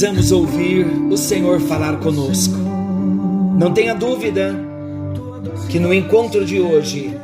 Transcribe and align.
Precisamos 0.00 0.32
ouvir 0.32 0.86
o 1.10 1.16
Senhor 1.18 1.60
falar 1.60 1.98
conosco. 1.98 2.56
Não 3.58 3.70
tenha 3.70 3.94
dúvida 3.94 4.58
que 5.68 5.78
no 5.78 5.92
encontro 5.92 6.42
de 6.42 6.58
hoje 6.58 7.14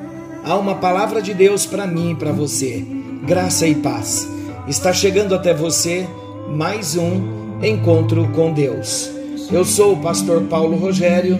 há 0.44 0.54
uma 0.56 0.74
palavra 0.74 1.22
de 1.22 1.32
Deus 1.32 1.64
para 1.64 1.86
mim 1.86 2.10
e 2.10 2.14
para 2.14 2.32
você. 2.32 2.84
Graça 3.26 3.66
e 3.66 3.76
paz. 3.76 4.28
Está 4.68 4.92
chegando 4.92 5.34
até 5.34 5.54
você 5.54 6.06
mais 6.50 6.98
um 6.98 7.62
encontro 7.62 8.28
com 8.34 8.52
Deus. 8.52 9.10
Eu 9.50 9.64
sou 9.64 9.94
o 9.94 10.02
pastor 10.02 10.42
Paulo 10.42 10.76
Rogério, 10.76 11.38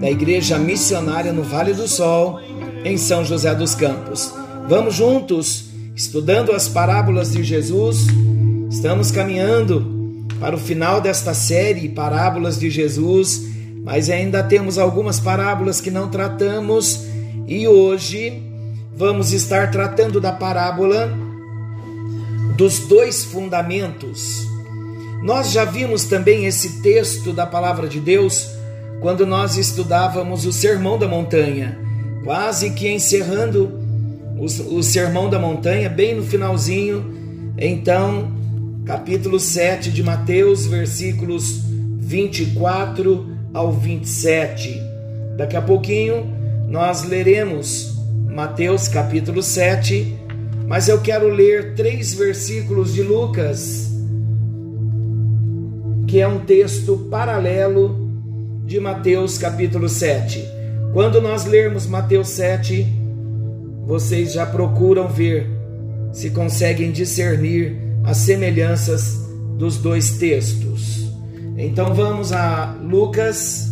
da 0.00 0.10
Igreja 0.10 0.58
Missionária 0.58 1.34
no 1.34 1.42
Vale 1.42 1.74
do 1.74 1.86
Sol, 1.86 2.40
em 2.82 2.96
São 2.96 3.26
José 3.26 3.54
dos 3.54 3.74
Campos. 3.74 4.32
Vamos 4.66 4.94
juntos, 4.94 5.66
estudando 5.94 6.50
as 6.50 6.66
parábolas 6.66 7.30
de 7.32 7.44
Jesus. 7.44 8.06
Estamos 8.70 9.10
caminhando 9.10 9.97
para 10.40 10.54
o 10.54 10.58
final 10.58 11.00
desta 11.00 11.34
série 11.34 11.88
Parábolas 11.88 12.58
de 12.58 12.70
Jesus, 12.70 13.46
mas 13.82 14.08
ainda 14.08 14.42
temos 14.42 14.78
algumas 14.78 15.18
parábolas 15.18 15.80
que 15.80 15.90
não 15.90 16.08
tratamos 16.08 17.04
e 17.46 17.66
hoje 17.66 18.42
vamos 18.94 19.32
estar 19.32 19.70
tratando 19.70 20.20
da 20.20 20.32
parábola 20.32 21.12
dos 22.56 22.80
dois 22.80 23.24
fundamentos. 23.24 24.46
Nós 25.22 25.50
já 25.50 25.64
vimos 25.64 26.04
também 26.04 26.46
esse 26.46 26.82
texto 26.82 27.32
da 27.32 27.46
palavra 27.46 27.88
de 27.88 27.98
Deus 27.98 28.48
quando 29.00 29.26
nós 29.26 29.56
estudávamos 29.56 30.44
o 30.44 30.52
Sermão 30.52 30.98
da 30.98 31.08
Montanha, 31.08 31.78
quase 32.24 32.70
que 32.70 32.88
encerrando 32.88 33.72
o, 34.36 34.44
o 34.44 34.82
Sermão 34.82 35.28
da 35.30 35.38
Montanha, 35.38 35.88
bem 35.88 36.14
no 36.14 36.22
finalzinho. 36.22 37.14
Então, 37.56 38.37
capítulo 38.88 39.38
7 39.38 39.90
de 39.90 40.02
Mateus, 40.02 40.66
versículos 40.66 41.60
24 41.98 43.36
ao 43.52 43.70
27. 43.70 44.80
Daqui 45.36 45.58
a 45.58 45.60
pouquinho 45.60 46.26
nós 46.66 47.04
leremos 47.04 47.98
Mateus 48.26 48.88
capítulo 48.88 49.42
7, 49.42 50.16
mas 50.66 50.88
eu 50.88 51.02
quero 51.02 51.28
ler 51.28 51.74
três 51.74 52.14
versículos 52.14 52.94
de 52.94 53.02
Lucas, 53.02 53.92
que 56.06 56.18
é 56.22 56.26
um 56.26 56.38
texto 56.38 56.96
paralelo 57.10 58.08
de 58.64 58.80
Mateus 58.80 59.36
capítulo 59.36 59.86
7. 59.86 60.42
Quando 60.94 61.20
nós 61.20 61.44
lermos 61.44 61.86
Mateus 61.86 62.30
7, 62.30 62.86
vocês 63.86 64.32
já 64.32 64.46
procuram 64.46 65.08
ver 65.08 65.46
se 66.10 66.30
conseguem 66.30 66.90
discernir 66.90 67.87
as 68.08 68.16
semelhanças 68.16 69.28
dos 69.58 69.76
dois 69.76 70.12
textos. 70.12 71.12
Então 71.58 71.92
vamos 71.92 72.32
a 72.32 72.74
Lucas, 72.82 73.68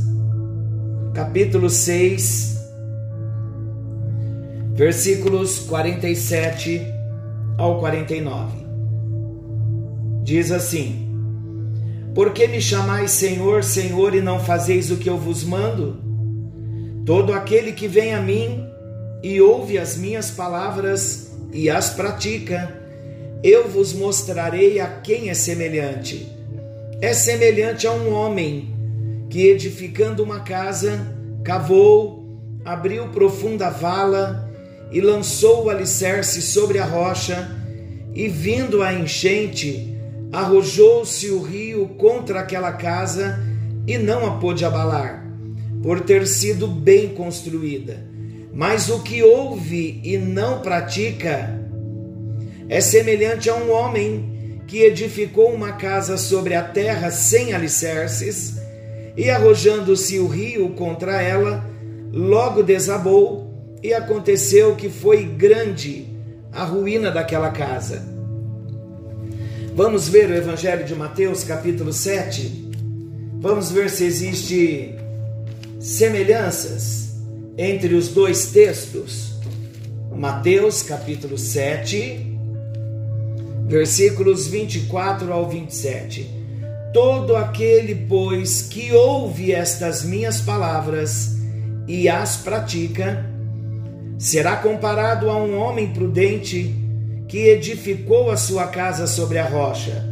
capítulo 1.14 1.70
6, 1.70 2.54
versículos 4.74 5.60
47 5.60 6.82
ao 7.56 7.80
49. 7.80 8.58
Diz 10.22 10.52
assim: 10.52 11.08
Por 12.14 12.34
que 12.34 12.46
me 12.46 12.60
chamais 12.60 13.12
Senhor, 13.12 13.64
Senhor, 13.64 14.14
e 14.14 14.20
não 14.20 14.38
fazeis 14.38 14.90
o 14.90 14.98
que 14.98 15.08
eu 15.08 15.16
vos 15.16 15.44
mando? 15.44 15.96
Todo 17.06 17.32
aquele 17.32 17.72
que 17.72 17.88
vem 17.88 18.14
a 18.14 18.20
mim 18.20 18.66
e 19.22 19.40
ouve 19.40 19.78
as 19.78 19.96
minhas 19.96 20.30
palavras 20.30 21.32
e 21.54 21.70
as 21.70 21.88
pratica, 21.88 22.85
eu 23.42 23.68
vos 23.68 23.92
mostrarei 23.92 24.80
a 24.80 24.86
quem 24.86 25.28
é 25.28 25.34
semelhante. 25.34 26.30
É 27.00 27.12
semelhante 27.12 27.86
a 27.86 27.92
um 27.92 28.12
homem 28.12 28.74
que, 29.28 29.46
edificando 29.46 30.22
uma 30.22 30.40
casa, 30.40 31.14
cavou, 31.44 32.24
abriu 32.64 33.08
profunda 33.08 33.70
vala 33.70 34.50
e 34.90 35.00
lançou 35.00 35.64
o 35.64 35.70
alicerce 35.70 36.40
sobre 36.40 36.78
a 36.78 36.84
rocha, 36.84 37.50
e 38.14 38.28
vindo 38.28 38.82
a 38.82 38.94
enchente, 38.94 39.94
arrojou-se 40.32 41.30
o 41.30 41.42
rio 41.42 41.88
contra 41.98 42.40
aquela 42.40 42.72
casa 42.72 43.38
e 43.86 43.98
não 43.98 44.26
a 44.26 44.38
pôde 44.38 44.64
abalar, 44.64 45.24
por 45.82 46.00
ter 46.00 46.26
sido 46.26 46.66
bem 46.66 47.10
construída. 47.10 48.02
Mas 48.54 48.88
o 48.88 49.02
que 49.02 49.22
ouve 49.22 50.00
e 50.02 50.16
não 50.16 50.60
pratica, 50.60 51.55
é 52.68 52.80
semelhante 52.80 53.48
a 53.48 53.54
um 53.54 53.70
homem 53.70 54.60
que 54.66 54.82
edificou 54.82 55.52
uma 55.52 55.72
casa 55.72 56.16
sobre 56.16 56.54
a 56.54 56.62
terra 56.62 57.10
sem 57.10 57.52
alicerces, 57.52 58.56
e 59.16 59.30
arrojando-se 59.30 60.18
o 60.18 60.26
rio 60.26 60.70
contra 60.70 61.22
ela, 61.22 61.64
logo 62.12 62.62
desabou, 62.62 63.78
e 63.82 63.94
aconteceu 63.94 64.74
que 64.74 64.90
foi 64.90 65.24
grande 65.24 66.06
a 66.52 66.64
ruína 66.64 67.10
daquela 67.10 67.50
casa. 67.50 68.02
Vamos 69.74 70.08
ver 70.08 70.30
o 70.30 70.34
Evangelho 70.34 70.84
de 70.84 70.94
Mateus, 70.94 71.44
capítulo 71.44 71.92
7. 71.92 72.70
Vamos 73.40 73.70
ver 73.70 73.90
se 73.90 74.04
existe 74.04 74.94
semelhanças 75.78 77.14
entre 77.56 77.94
os 77.94 78.08
dois 78.08 78.46
textos. 78.46 79.34
Mateus, 80.10 80.82
capítulo 80.82 81.36
7, 81.36 82.35
versículos 83.66 84.46
24 84.46 85.32
ao 85.32 85.48
27. 85.48 86.30
Todo 86.92 87.36
aquele, 87.36 87.94
pois, 87.94 88.62
que 88.62 88.92
ouve 88.92 89.52
estas 89.52 90.04
minhas 90.04 90.40
palavras 90.40 91.36
e 91.86 92.08
as 92.08 92.36
pratica, 92.36 93.26
será 94.18 94.56
comparado 94.56 95.28
a 95.28 95.36
um 95.36 95.58
homem 95.58 95.92
prudente 95.92 96.74
que 97.28 97.48
edificou 97.48 98.30
a 98.30 98.36
sua 98.36 98.68
casa 98.68 99.06
sobre 99.06 99.38
a 99.38 99.46
rocha. 99.46 100.04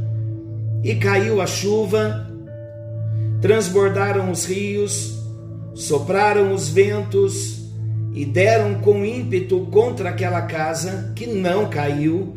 E 0.83 0.97
caiu 0.97 1.41
a 1.41 1.47
chuva, 1.47 2.29
transbordaram 3.41 4.31
os 4.31 4.45
rios, 4.45 5.15
sopraram 5.75 6.53
os 6.53 6.69
ventos 6.69 7.63
e 8.13 8.25
deram 8.25 8.75
com 8.75 9.05
ímpeto 9.05 9.61
contra 9.71 10.11
aquela 10.11 10.43
casa 10.43 11.13
que 11.17 11.27
não 11.27 11.71
caiu 11.71 12.37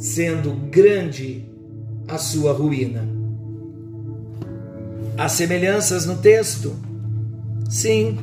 sendo 0.00 0.52
grande 0.70 1.44
a 2.08 2.16
sua 2.16 2.54
ruína. 2.54 3.06
Há 5.18 5.28
semelhanças 5.28 6.06
no 6.06 6.16
texto? 6.16 6.74
Sim, 7.68 8.18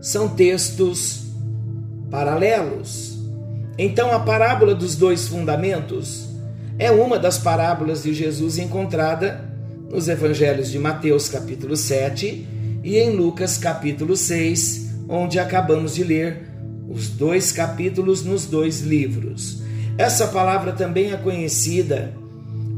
são 0.00 0.30
textos 0.30 1.26
paralelos. 2.10 3.18
Então, 3.76 4.10
a 4.10 4.20
parábola 4.20 4.74
dos 4.74 4.96
dois 4.96 5.28
fundamentos 5.28 6.26
é 6.78 6.90
uma 6.90 7.18
das 7.18 7.36
parábolas 7.36 8.02
de 8.02 8.14
Jesus 8.14 8.56
encontrada 8.56 9.44
nos 9.90 10.08
evangelhos 10.08 10.70
de 10.70 10.78
Mateus, 10.78 11.28
capítulo 11.28 11.76
7, 11.76 12.48
e 12.82 12.96
em 12.96 13.10
Lucas, 13.10 13.58
capítulo 13.58 14.16
6, 14.16 14.88
onde 15.06 15.38
acabamos 15.38 15.94
de 15.94 16.02
ler 16.02 16.48
os 16.88 17.10
dois 17.10 17.52
capítulos 17.52 18.24
nos 18.24 18.46
dois 18.46 18.80
livros. 18.80 19.59
Essa 20.00 20.28
palavra 20.28 20.72
também 20.72 21.12
é 21.12 21.16
conhecida 21.18 22.14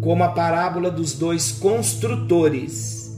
como 0.00 0.24
a 0.24 0.30
parábola 0.30 0.90
dos 0.90 1.12
dois 1.12 1.52
construtores. 1.52 3.16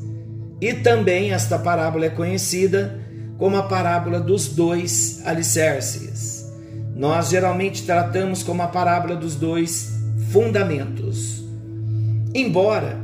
E 0.61 0.75
também 0.75 1.33
esta 1.33 1.59
parábola 1.59 2.05
é 2.05 2.11
conhecida 2.11 3.01
como 3.39 3.57
a 3.57 3.63
parábola 3.63 4.21
dos 4.21 4.49
dois 4.49 5.23
alicerces. 5.25 6.53
Nós 6.95 7.31
geralmente 7.31 7.85
tratamos 7.85 8.43
como 8.43 8.61
a 8.61 8.67
parábola 8.67 9.17
dos 9.17 9.37
dois 9.37 9.95
fundamentos. 10.31 11.43
Embora 12.35 13.01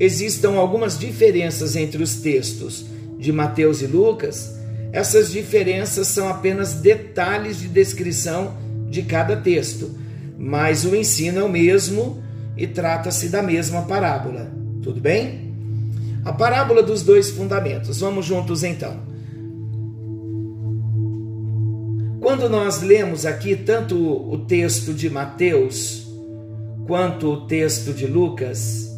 existam 0.00 0.56
algumas 0.56 0.98
diferenças 0.98 1.76
entre 1.76 2.02
os 2.02 2.16
textos 2.16 2.86
de 3.20 3.30
Mateus 3.30 3.82
e 3.82 3.86
Lucas, 3.86 4.58
essas 4.90 5.30
diferenças 5.30 6.08
são 6.08 6.28
apenas 6.28 6.74
detalhes 6.74 7.60
de 7.60 7.68
descrição 7.68 8.56
de 8.88 9.02
cada 9.02 9.36
texto 9.36 10.09
mas 10.40 10.86
o 10.86 10.96
ensino 10.96 11.40
é 11.40 11.44
o 11.44 11.50
mesmo 11.50 12.22
e 12.56 12.66
trata-se 12.66 13.28
da 13.28 13.42
mesma 13.42 13.82
parábola. 13.82 14.50
Tudo 14.82 14.98
bem? 14.98 15.52
A 16.24 16.32
parábola 16.32 16.82
dos 16.82 17.02
dois 17.02 17.28
fundamentos. 17.28 18.00
Vamos 18.00 18.24
juntos 18.24 18.64
então. 18.64 18.96
Quando 22.20 22.48
nós 22.48 22.80
lemos 22.80 23.26
aqui 23.26 23.54
tanto 23.54 23.96
o 23.96 24.38
texto 24.38 24.94
de 24.94 25.10
Mateus 25.10 26.06
quanto 26.86 27.28
o 27.28 27.46
texto 27.46 27.92
de 27.92 28.06
Lucas, 28.06 28.88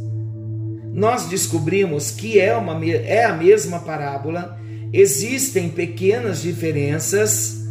nós 0.93 1.27
descobrimos 1.27 2.13
que 2.13 2.39
é, 2.39 2.57
uma, 2.57 2.85
é 2.87 3.25
a 3.25 3.35
mesma 3.35 3.81
parábola, 3.81 4.61
existem 4.93 5.69
pequenas 5.69 6.41
diferenças, 6.41 7.65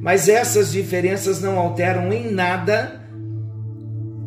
mas 0.00 0.28
essas 0.28 0.70
diferenças 0.70 1.40
não 1.40 1.58
alteram 1.58 2.12
em 2.12 2.30
nada 2.30 3.05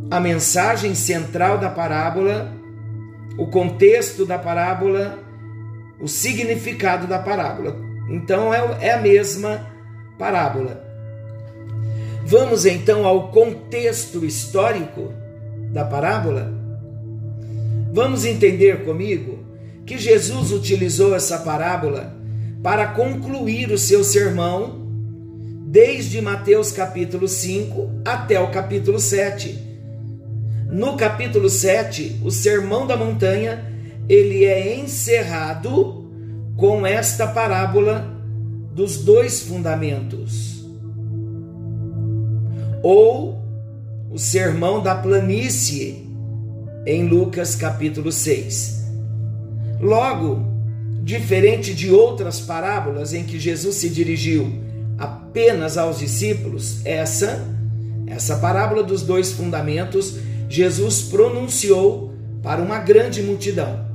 a 0.10 0.20
mensagem 0.20 0.96
central 0.96 1.58
da 1.58 1.70
parábola, 1.70 2.52
o 3.38 3.48
contexto 3.48 4.26
da 4.26 4.40
parábola, 4.40 5.20
o 6.00 6.08
significado 6.08 7.06
da 7.06 7.20
parábola. 7.20 7.76
Então 8.10 8.54
é, 8.54 8.88
é 8.88 8.94
a 8.94 9.02
mesma 9.02 9.68
parábola. 10.18 10.84
Vamos 12.26 12.66
então 12.66 13.06
ao 13.06 13.32
contexto 13.32 14.26
histórico 14.26 15.14
da 15.72 15.86
parábola? 15.86 16.52
Vamos 17.92 18.26
entender 18.26 18.84
comigo 18.84 19.40
que 19.86 19.98
Jesus 19.98 20.52
utilizou 20.52 21.16
essa 21.16 21.40
parábola 21.40 22.16
para 22.62 22.88
concluir 22.88 23.72
o 23.72 23.78
seu 23.78 24.04
sermão, 24.04 24.88
desde 25.66 26.22
Mateus 26.22 26.72
capítulo 26.72 27.28
5 27.28 28.02
até 28.06 28.40
o 28.40 28.52
capítulo 28.52 29.00
7. 29.00 29.69
No 30.71 30.95
capítulo 30.95 31.50
7, 31.50 32.21
o 32.24 32.30
Sermão 32.30 32.86
da 32.86 32.95
Montanha, 32.95 33.66
ele 34.07 34.45
é 34.45 34.77
encerrado 34.77 36.07
com 36.56 36.86
esta 36.86 37.25
parábola 37.25 38.07
dos 38.75 38.98
dois 38.98 39.42
fundamentos. 39.42 40.63
Ou 42.83 43.42
o 44.12 44.19
Sermão 44.19 44.80
da 44.80 44.94
Planície, 44.94 46.07
em 46.86 47.07
Lucas 47.07 47.56
capítulo 47.56 48.12
6. 48.12 48.86
Logo, 49.81 50.45
diferente 51.01 51.74
de 51.74 51.92
outras 51.92 52.39
parábolas 52.39 53.12
em 53.12 53.24
que 53.24 53.39
Jesus 53.39 53.77
se 53.77 53.89
dirigiu 53.89 54.54
apenas 55.00 55.80
aos 55.80 55.98
discípulos, 55.98 56.86
essa, 56.86 57.44
essa 58.06 58.36
parábola 58.38 58.83
dos 58.83 59.01
dois 59.01 59.31
fundamentos, 59.31 60.29
Jesus 60.50 61.04
pronunciou 61.04 62.12
para 62.42 62.62
uma 62.62 62.80
grande 62.80 63.22
multidão. 63.22 63.86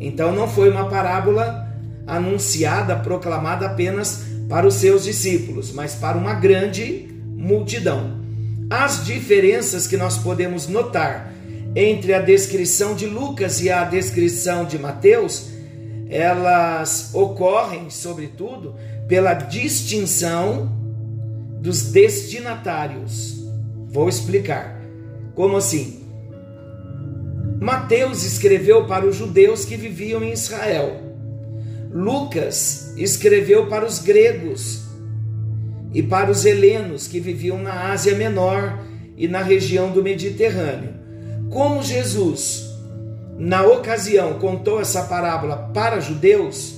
Então 0.00 0.32
não 0.32 0.48
foi 0.48 0.70
uma 0.70 0.88
parábola 0.88 1.68
anunciada, 2.06 2.96
proclamada 2.96 3.66
apenas 3.66 4.24
para 4.48 4.66
os 4.66 4.74
seus 4.74 5.04
discípulos, 5.04 5.72
mas 5.72 5.94
para 5.94 6.16
uma 6.16 6.34
grande 6.34 7.08
multidão. 7.36 8.22
As 8.70 9.04
diferenças 9.04 9.86
que 9.86 9.96
nós 9.96 10.16
podemos 10.18 10.68
notar 10.68 11.32
entre 11.74 12.14
a 12.14 12.20
descrição 12.20 12.94
de 12.94 13.06
Lucas 13.06 13.60
e 13.60 13.70
a 13.70 13.84
descrição 13.84 14.64
de 14.64 14.78
Mateus, 14.78 15.48
elas 16.08 17.10
ocorrem, 17.12 17.90
sobretudo, 17.90 18.74
pela 19.08 19.34
distinção 19.34 20.70
dos 21.60 21.90
destinatários. 21.90 23.44
Vou 23.88 24.08
explicar. 24.08 24.80
Como 25.34 25.56
assim? 25.56 26.03
Mateus 27.64 28.24
escreveu 28.24 28.84
para 28.84 29.06
os 29.06 29.16
judeus 29.16 29.64
que 29.64 29.74
viviam 29.74 30.22
em 30.22 30.34
Israel. 30.34 31.00
Lucas 31.90 32.92
escreveu 32.94 33.68
para 33.68 33.86
os 33.86 34.00
gregos 34.00 34.82
e 35.94 36.02
para 36.02 36.30
os 36.30 36.44
helenos 36.44 37.08
que 37.08 37.18
viviam 37.18 37.56
na 37.56 37.90
Ásia 37.90 38.14
Menor 38.16 38.84
e 39.16 39.26
na 39.26 39.40
região 39.40 39.90
do 39.90 40.02
Mediterrâneo. 40.02 40.92
Como 41.48 41.82
Jesus, 41.82 42.66
na 43.38 43.62
ocasião, 43.62 44.34
contou 44.34 44.78
essa 44.78 45.04
parábola 45.04 45.70
para 45.72 46.00
judeus, 46.00 46.74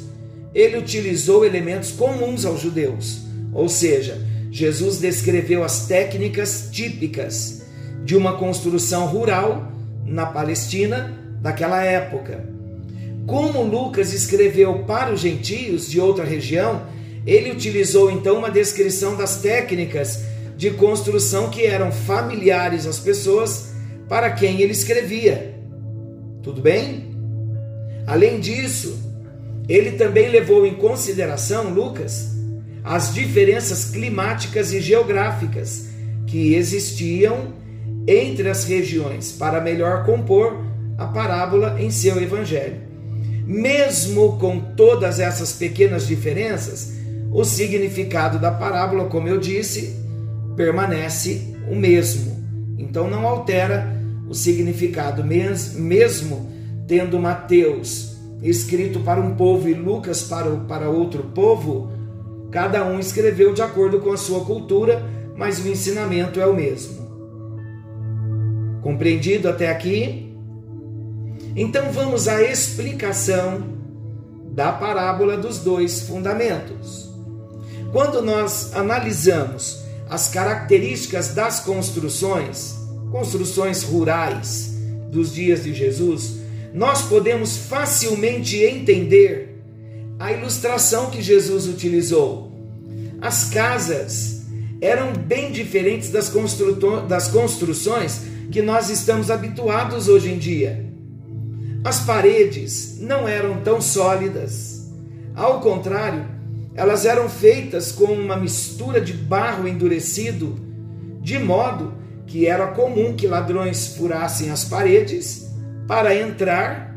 ele 0.55 0.79
utilizou 0.79 1.45
elementos 1.45 1.91
comuns 1.91 2.45
aos 2.45 2.61
judeus, 2.61 3.23
ou 3.53 3.69
seja, 3.69 4.25
Jesus 4.53 5.01
descreveu 5.01 5.65
as 5.65 5.89
técnicas 5.89 6.69
típicas 6.71 7.63
de 8.05 8.17
uma 8.17 8.39
construção 8.39 9.07
rural 9.07 9.73
na 10.07 10.27
Palestina 10.27 11.19
daquela 11.41 11.83
época. 11.83 12.45
Como 13.27 13.63
Lucas 13.63 14.13
escreveu 14.13 14.85
para 14.85 15.13
os 15.13 15.21
gentios 15.21 15.91
de 15.91 16.01
outra 16.01 16.25
região, 16.25 16.83
ele 17.27 17.51
utilizou 17.51 18.11
então 18.11 18.39
uma 18.39 18.51
descrição 18.51 19.17
das 19.17 19.41
técnicas 19.43 20.25
de 20.57 20.71
construção 20.71 21.51
que 21.51 21.67
eram 21.67 21.91
familiares 21.91 22.87
às 22.87 22.99
pessoas 22.99 23.73
para 24.09 24.31
quem 24.31 24.61
ele 24.61 24.73
escrevia. 24.73 25.55
Tudo 26.43 26.63
bem? 26.63 27.15
Além 28.07 28.39
disso, 28.39 28.97
ele 29.69 29.93
também 29.93 30.29
levou 30.29 30.65
em 30.65 30.75
consideração, 30.75 31.71
Lucas, 31.71 32.37
as 32.85 33.13
diferenças 33.13 33.87
climáticas 33.87 34.73
e 34.73 34.81
geográficas 34.81 35.89
que 36.27 36.55
existiam 36.55 37.53
entre 38.07 38.49
as 38.49 38.65
regiões 38.65 39.33
para 39.33 39.61
melhor 39.61 40.05
compor 40.05 40.65
a 40.97 41.07
parábola 41.07 41.77
em 41.81 41.91
seu 41.91 42.21
evangelho. 42.21 42.81
Mesmo 43.47 44.39
com 44.39 44.59
todas 44.59 45.21
essas 45.21 45.53
pequenas 45.53 46.07
diferenças, 46.07 46.95
o 47.33 47.45
significado 47.45 48.39
da 48.39 48.51
parábola, 48.51 49.07
como 49.07 49.29
eu 49.29 49.39
disse, 49.39 49.97
permanece 50.57 51.55
o 51.71 51.77
mesmo. 51.77 52.37
Então 52.79 53.09
não 53.09 53.27
altera 53.27 53.95
o 54.29 54.35
significado, 54.35 55.23
mesmo 55.25 56.51
tendo 56.87 57.19
Mateus 57.19 58.17
escrito 58.43 59.01
para 59.01 59.21
um 59.21 59.35
povo 59.35 59.69
e 59.69 59.75
Lucas 59.75 60.23
para, 60.23 60.51
para 60.51 60.91
outro 60.91 61.25
povo, 61.35 61.91
cada 62.51 62.85
um 62.85 62.99
escreveu 62.99 63.53
de 63.53 63.63
acordo 63.63 64.01
com 64.01 64.13
a 64.13 64.17
sua 64.17 64.45
cultura, 64.45 65.05
mas 65.37 65.59
o 65.59 65.69
ensinamento 65.69 66.41
é 66.41 66.47
o 66.47 66.55
mesmo. 66.55 67.06
Compreendido 68.87 69.49
até 69.49 69.69
aqui? 69.69 70.33
Então 71.57 71.91
vamos 71.91 72.29
à 72.29 72.41
explicação 72.45 73.65
da 74.53 74.71
parábola 74.71 75.37
dos 75.37 75.59
dois 75.59 76.03
fundamentos. 76.03 77.11
Quando 77.91 78.23
nós 78.23 78.73
analisamos 78.77 79.83
as 80.09 80.29
características 80.29 81.35
das 81.35 81.59
construções, 81.59 82.77
construções 83.11 83.83
rurais 83.83 84.77
dos 85.11 85.35
dias 85.35 85.65
de 85.65 85.75
Jesus, 85.75 86.37
nós 86.73 87.03
podemos 87.03 87.57
facilmente 87.57 88.57
entender 88.63 89.65
a 90.17 90.31
ilustração 90.31 91.11
que 91.11 91.21
Jesus 91.21 91.67
utilizou. 91.67 92.53
As 93.21 93.47
casas 93.47 94.43
eram 94.81 95.13
bem 95.13 95.51
diferentes 95.51 96.11
das, 96.11 96.29
construções 97.29 98.36
que 98.51 98.63
nós 98.63 98.91
estamos 98.91 99.31
habituados 99.31 100.09
hoje 100.09 100.33
em 100.33 100.39
dia. 100.39 100.87
As 101.85 102.01
paredes 102.01 102.99
não 103.01 103.29
eram 103.29 103.61
tão 103.61 103.81
sólidas. 103.81 104.91
Ao 105.35 105.61
contrário, 105.61 106.27
elas 106.75 107.07
eram 107.07 107.29
feitas 107.29 107.93
com 107.93 108.07
uma 108.07 108.37
mistura 108.37 109.01
de 109.01 109.13
barro 109.13 109.67
endurecido, 109.67 110.59
de 111.21 111.39
modo 111.39 111.95
que 112.27 112.47
era 112.47 112.67
comum 112.69 113.15
que 113.15 113.27
ladrões 113.27 113.97
furassem 113.97 114.51
as 114.51 114.65
paredes 114.65 115.49
para 115.87 116.15
entrar 116.15 116.95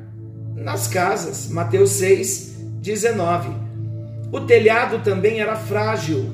nas 0.56 0.88
casas. 0.88 1.50
Mateus 1.50 1.92
6, 1.92 2.56
19. 2.82 3.50
O 4.32 4.42
telhado 4.42 5.04
também 5.04 5.40
era 5.40 5.56
frágil, 5.56 6.30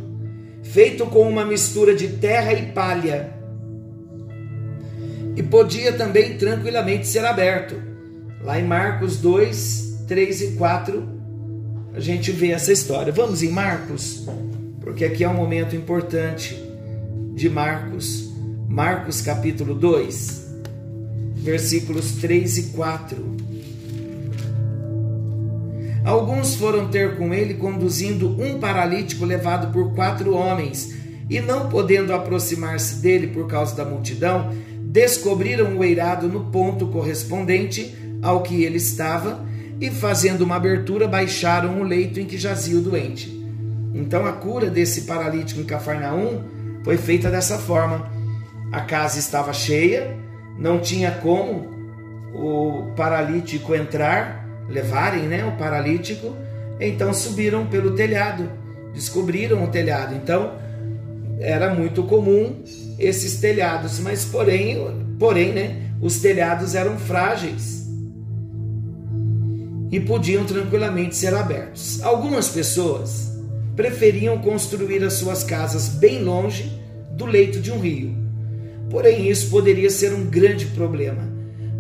feito 0.63 1.05
com 1.05 1.27
uma 1.29 1.45
mistura 1.45 1.93
de 1.93 2.07
terra 2.07 2.53
e 2.53 2.72
palha, 2.72 3.35
e 5.36 5.44
podia 5.44 5.94
também 5.94 6.38
tranquilamente 6.38 7.08
ser 7.08 7.25
aberto. 7.25 7.75
Lá 8.42 8.60
em 8.60 8.65
Marcos 8.65 9.18
2, 9.18 10.06
3 10.08 10.42
e 10.42 10.48
4, 10.51 11.04
a 11.94 12.00
gente 12.00 12.32
vê 12.32 12.51
essa 12.51 12.72
história. 12.72 13.12
Vamos 13.12 13.42
em 13.42 13.50
Marcos, 13.50 14.27
porque 14.82 15.06
aqui 15.06 15.24
é 15.24 15.30
um 15.30 15.34
momento 15.34 15.75
importante 15.75 16.56
de 17.34 17.50
Marcos. 17.50 18.34
Marcos 18.68 19.22
capítulo 19.22 19.74
2, 19.74 20.54
versículos 21.36 22.13
3 22.13 22.58
e 22.58 22.63
4. 22.74 23.36
Alguns 26.04 26.56
foram 26.56 26.88
ter 26.88 27.18
com 27.18 27.34
ele, 27.34 27.56
conduzindo 27.56 28.30
um 28.39 28.60
paralítico 28.60 29.25
levado 29.25 29.74
por 29.74 29.96
quatro 29.96 30.36
homens, 30.36 30.94
e 31.27 31.42
não 31.42 31.68
podendo 31.68 32.13
aproximar-se 32.13 32.98
dele 32.98 33.27
por 33.27 33.48
causa 33.48 33.75
da 33.75 33.84
multidão, 33.84 34.51
descobriram 34.96 35.78
o 35.78 35.84
eirado 35.84 36.30
no 36.30 36.46
ponto 36.46 36.88
correspondente 36.88 37.94
ao 38.22 38.42
que 38.42 38.64
ele 38.64 38.78
estava 38.78 39.46
e, 39.78 39.92
fazendo 39.92 40.44
uma 40.44 40.56
abertura, 40.56 41.06
baixaram 41.06 41.82
o 41.82 41.84
leito 41.84 42.18
em 42.18 42.25
que 42.25 42.38
jazia 42.38 42.78
o 42.78 42.82
doente. 42.82 43.30
Então, 43.94 44.25
a 44.25 44.32
cura 44.32 44.70
desse 44.70 45.02
paralítico 45.02 45.60
em 45.60 45.66
Cafarnaum 45.66 46.44
foi 46.82 46.96
feita 46.96 47.30
dessa 47.30 47.58
forma. 47.58 48.10
A 48.72 48.80
casa 48.80 49.20
estava 49.20 49.52
cheia, 49.52 50.16
não 50.58 50.80
tinha 50.80 51.12
como 51.12 51.68
o 52.34 52.94
paralítico 52.96 53.75
entrar, 53.75 54.48
levarem 54.70 55.24
né, 55.24 55.44
o 55.44 55.58
paralítico, 55.58 56.34
então 56.80 57.14
subiram 57.14 57.66
pelo 57.68 57.96
telhado, 57.96 58.50
descobriram 58.94 59.62
o 59.62 59.68
telhado. 59.68 60.16
Então, 60.16 60.54
era 61.42 61.74
muito 61.74 62.02
comum 62.04 62.64
esses 62.98 63.36
telhados, 63.40 64.00
mas 64.00 64.25
porém, 64.25 64.78
porém, 65.20 65.54
né, 65.54 65.92
os 66.02 66.20
telhados 66.20 66.75
eram 66.75 66.98
frágeis 66.98 67.86
e 69.92 70.00
podiam 70.00 70.46
tranquilamente 70.46 71.16
ser 71.16 71.34
abertos. 71.34 72.02
Algumas 72.02 72.50
pessoas 72.50 73.32
preferiam 73.75 74.38
construir 74.40 75.04
as 75.04 75.14
suas 75.14 75.44
casas 75.44 75.90
bem 75.90 76.24
longe 76.24 76.72
do 77.12 77.25
leito 77.25 77.60
de 77.60 77.72
um 77.72 77.80
rio. 77.80 78.16
Porém, 78.90 79.30
isso 79.30 79.50
poderia 79.50 79.90
ser 79.90 80.14
um 80.14 80.25
grande 80.25 80.68
problema, 80.68 81.24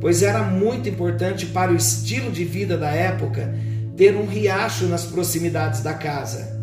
pois 0.01 0.21
era 0.21 0.43
muito 0.43 0.89
importante 0.89 1.45
para 1.45 1.71
o 1.71 1.75
estilo 1.75 2.31
de 2.31 2.43
vida 2.43 2.77
da 2.77 2.89
época 2.89 3.53
ter 3.95 4.15
um 4.15 4.25
riacho 4.25 4.85
nas 4.87 5.05
proximidades 5.05 5.81
da 5.81 5.93
casa. 5.93 6.59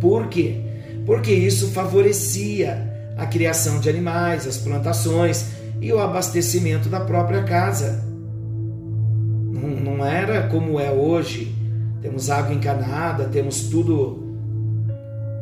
Por 0.00 0.28
quê? 0.28 0.60
Porque 1.06 1.32
isso 1.32 1.68
favorecia 1.68 2.87
a 3.18 3.26
criação 3.26 3.80
de 3.80 3.90
animais, 3.90 4.46
as 4.46 4.56
plantações 4.58 5.46
e 5.80 5.92
o 5.92 5.98
abastecimento 5.98 6.88
da 6.88 7.00
própria 7.00 7.42
casa. 7.42 8.04
Não, 9.52 9.68
não 9.68 10.06
era 10.06 10.46
como 10.46 10.78
é 10.78 10.92
hoje. 10.92 11.52
Temos 12.00 12.30
água 12.30 12.54
encanada, 12.54 13.24
temos 13.24 13.62
tudo 13.62 14.24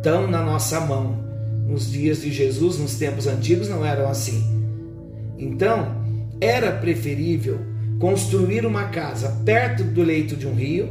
tão 0.02 0.26
na 0.26 0.42
nossa 0.42 0.80
mão. 0.80 1.26
Nos 1.68 1.90
dias 1.90 2.23
de 2.23 2.33
Jesus, 2.33 2.78
nos 2.78 2.95
tempos 2.95 3.26
antigos, 3.26 3.68
não 3.68 3.85
eram 3.85 4.09
assim. 4.09 4.42
Então, 5.37 5.97
era 6.40 6.73
preferível 6.73 7.59
construir 7.99 8.64
uma 8.64 8.85
casa 8.85 9.42
perto 9.45 9.83
do 9.85 10.02
leito 10.02 10.35
de 10.35 10.47
um 10.47 10.54
rio, 10.54 10.88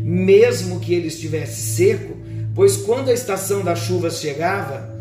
mesmo 0.00 0.78
que 0.78 0.94
ele 0.94 1.08
estivesse 1.08 1.74
seco, 1.74 2.16
pois 2.54 2.76
quando 2.76 3.08
a 3.08 3.12
estação 3.12 3.64
das 3.64 3.80
chuvas 3.80 4.20
chegava, 4.20 4.97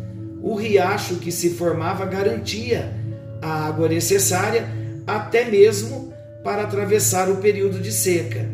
o 0.48 0.56
riacho 0.56 1.16
que 1.16 1.30
se 1.30 1.50
formava 1.50 2.06
garantia 2.06 2.94
a 3.42 3.68
água 3.68 3.90
necessária 3.90 4.66
até 5.06 5.44
mesmo 5.44 6.14
para 6.42 6.64
atravessar 6.64 7.30
o 7.30 7.38
período 7.38 7.82
de 7.82 7.92
seca. 7.92 8.50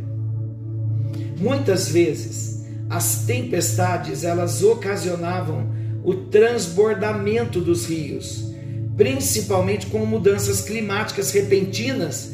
Muitas 1.37 1.87
vezes, 1.87 2.65
as 2.89 3.25
tempestades 3.25 4.23
elas 4.23 4.63
ocasionavam 4.63 5.69
o 6.03 6.15
transbordamento 6.15 7.61
dos 7.61 7.85
rios, 7.85 8.51
principalmente 8.97 9.85
com 9.85 10.03
mudanças 10.03 10.61
climáticas 10.61 11.29
repentinas 11.31 12.31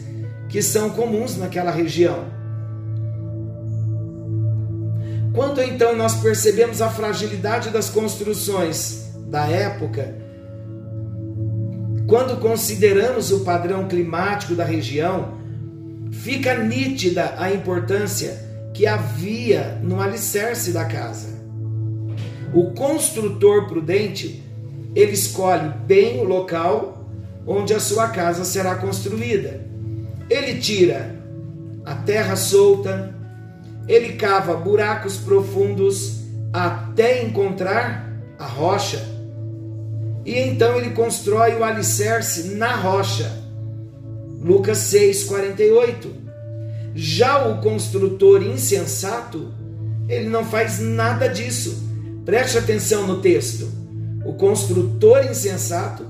que 0.48 0.62
são 0.62 0.92
comuns 0.92 1.36
naquela 1.36 1.70
região. 1.70 2.24
Quando 5.34 5.62
então 5.62 5.98
nós 5.98 6.16
percebemos 6.16 6.82
a 6.82 6.90
fragilidade 6.90 7.70
das 7.72 7.90
construções 7.90 9.09
da 9.30 9.48
época, 9.48 10.16
quando 12.08 12.40
consideramos 12.40 13.32
o 13.32 13.42
padrão 13.42 13.88
climático 13.88 14.56
da 14.56 14.66
região, 14.66 15.38
fica 16.12 16.58
nítida 16.58 17.36
a 17.38 17.54
importância 17.54 18.50
que 18.74 18.88
havia 18.88 19.80
no 19.84 20.02
alicerce 20.02 20.72
da 20.72 20.86
casa. 20.86 21.40
O 22.54 22.72
construtor 22.72 23.68
prudente, 23.68 24.44
ele 24.96 25.12
escolhe 25.12 25.70
bem 25.86 26.20
o 26.20 26.24
local 26.24 27.06
onde 27.46 27.74
a 27.74 27.80
sua 27.80 28.10
casa 28.10 28.44
será 28.44 28.76
construída. 28.76 29.62
Ele 30.30 30.60
tira 30.60 31.16
a 31.86 31.96
terra 31.96 32.36
solta, 32.36 33.14
ele 33.88 34.14
cava 34.14 34.56
buracos 34.56 35.18
profundos 35.18 36.20
até 36.54 37.24
encontrar 37.24 38.08
a 38.38 38.46
rocha. 38.46 39.04
E 40.26 40.38
então 40.38 40.78
ele 40.78 40.92
constrói 40.92 41.56
o 41.56 41.64
alicerce 41.64 42.56
na 42.56 42.76
rocha. 42.76 43.32
Lucas 44.42 44.78
6, 44.80 45.26
48. 45.26 46.14
Já 46.96 47.48
o 47.48 47.62
construtor 47.62 48.44
insensato, 48.44 49.52
ele 50.08 50.30
não 50.30 50.46
faz 50.46 50.80
nada 50.80 51.28
disso. 51.28 51.88
Preste 52.26 52.58
atenção 52.58 53.08
no 53.08 53.22
texto. 53.22 53.70
O 54.26 54.34
construtor 54.34 55.26
insensato, 55.26 56.06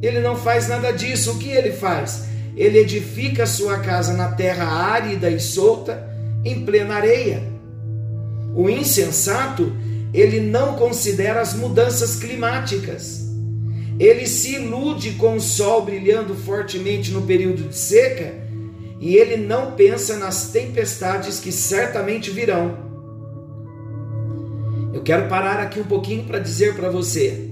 ele 0.00 0.20
não 0.20 0.36
faz 0.36 0.68
nada 0.68 0.90
disso. 0.92 1.32
O 1.32 1.38
que 1.38 1.50
ele 1.50 1.72
faz? 1.72 2.24
Ele 2.56 2.78
edifica 2.78 3.46
sua 3.46 3.78
casa 3.78 4.12
na 4.12 4.32
terra 4.32 4.64
árida 4.64 5.30
e 5.30 5.40
solta, 5.40 6.08
em 6.44 6.64
plena 6.64 6.96
areia. 6.96 7.42
O 8.54 8.68
insensato, 8.68 9.72
ele 10.12 10.40
não 10.40 10.74
considera 10.74 11.40
as 11.40 11.54
mudanças 11.54 12.16
climáticas. 12.16 13.31
Ele 13.98 14.26
se 14.26 14.54
ilude 14.54 15.12
com 15.12 15.36
o 15.36 15.40
sol 15.40 15.82
brilhando 15.82 16.34
fortemente 16.34 17.10
no 17.10 17.22
período 17.22 17.68
de 17.68 17.76
seca 17.76 18.42
e 18.98 19.16
ele 19.16 19.36
não 19.36 19.72
pensa 19.72 20.16
nas 20.16 20.50
tempestades 20.50 21.40
que 21.40 21.52
certamente 21.52 22.30
virão. 22.30 22.90
Eu 24.94 25.02
quero 25.02 25.28
parar 25.28 25.58
aqui 25.58 25.80
um 25.80 25.84
pouquinho 25.84 26.24
para 26.24 26.38
dizer 26.38 26.74
para 26.74 26.90
você: 26.90 27.50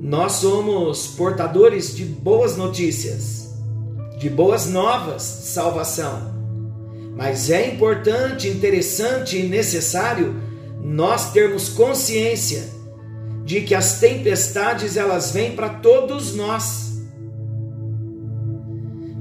nós 0.00 0.32
somos 0.32 1.06
portadores 1.06 1.94
de 1.94 2.04
boas 2.04 2.56
notícias, 2.56 3.54
de 4.18 4.28
boas 4.28 4.66
novas 4.66 5.40
de 5.42 5.48
salvação. 5.48 6.36
Mas 7.16 7.50
é 7.50 7.72
importante, 7.72 8.46
interessante 8.46 9.38
e 9.38 9.48
necessário 9.48 10.34
nós 10.82 11.32
termos 11.32 11.70
consciência 11.70 12.75
de 13.46 13.60
que 13.60 13.76
as 13.76 14.00
tempestades 14.00 14.96
elas 14.96 15.30
vêm 15.30 15.54
para 15.54 15.68
todos 15.68 16.34
nós. 16.34 17.00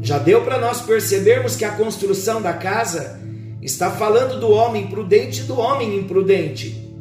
Já 0.01 0.17
deu 0.17 0.43
para 0.43 0.57
nós 0.57 0.81
percebermos 0.81 1.55
que 1.55 1.63
a 1.63 1.73
construção 1.73 2.41
da 2.41 2.51
casa 2.51 3.21
está 3.61 3.91
falando 3.91 4.39
do 4.39 4.49
homem 4.49 4.87
prudente 4.87 5.41
e 5.41 5.43
do 5.43 5.59
homem 5.59 5.95
imprudente. 5.99 6.91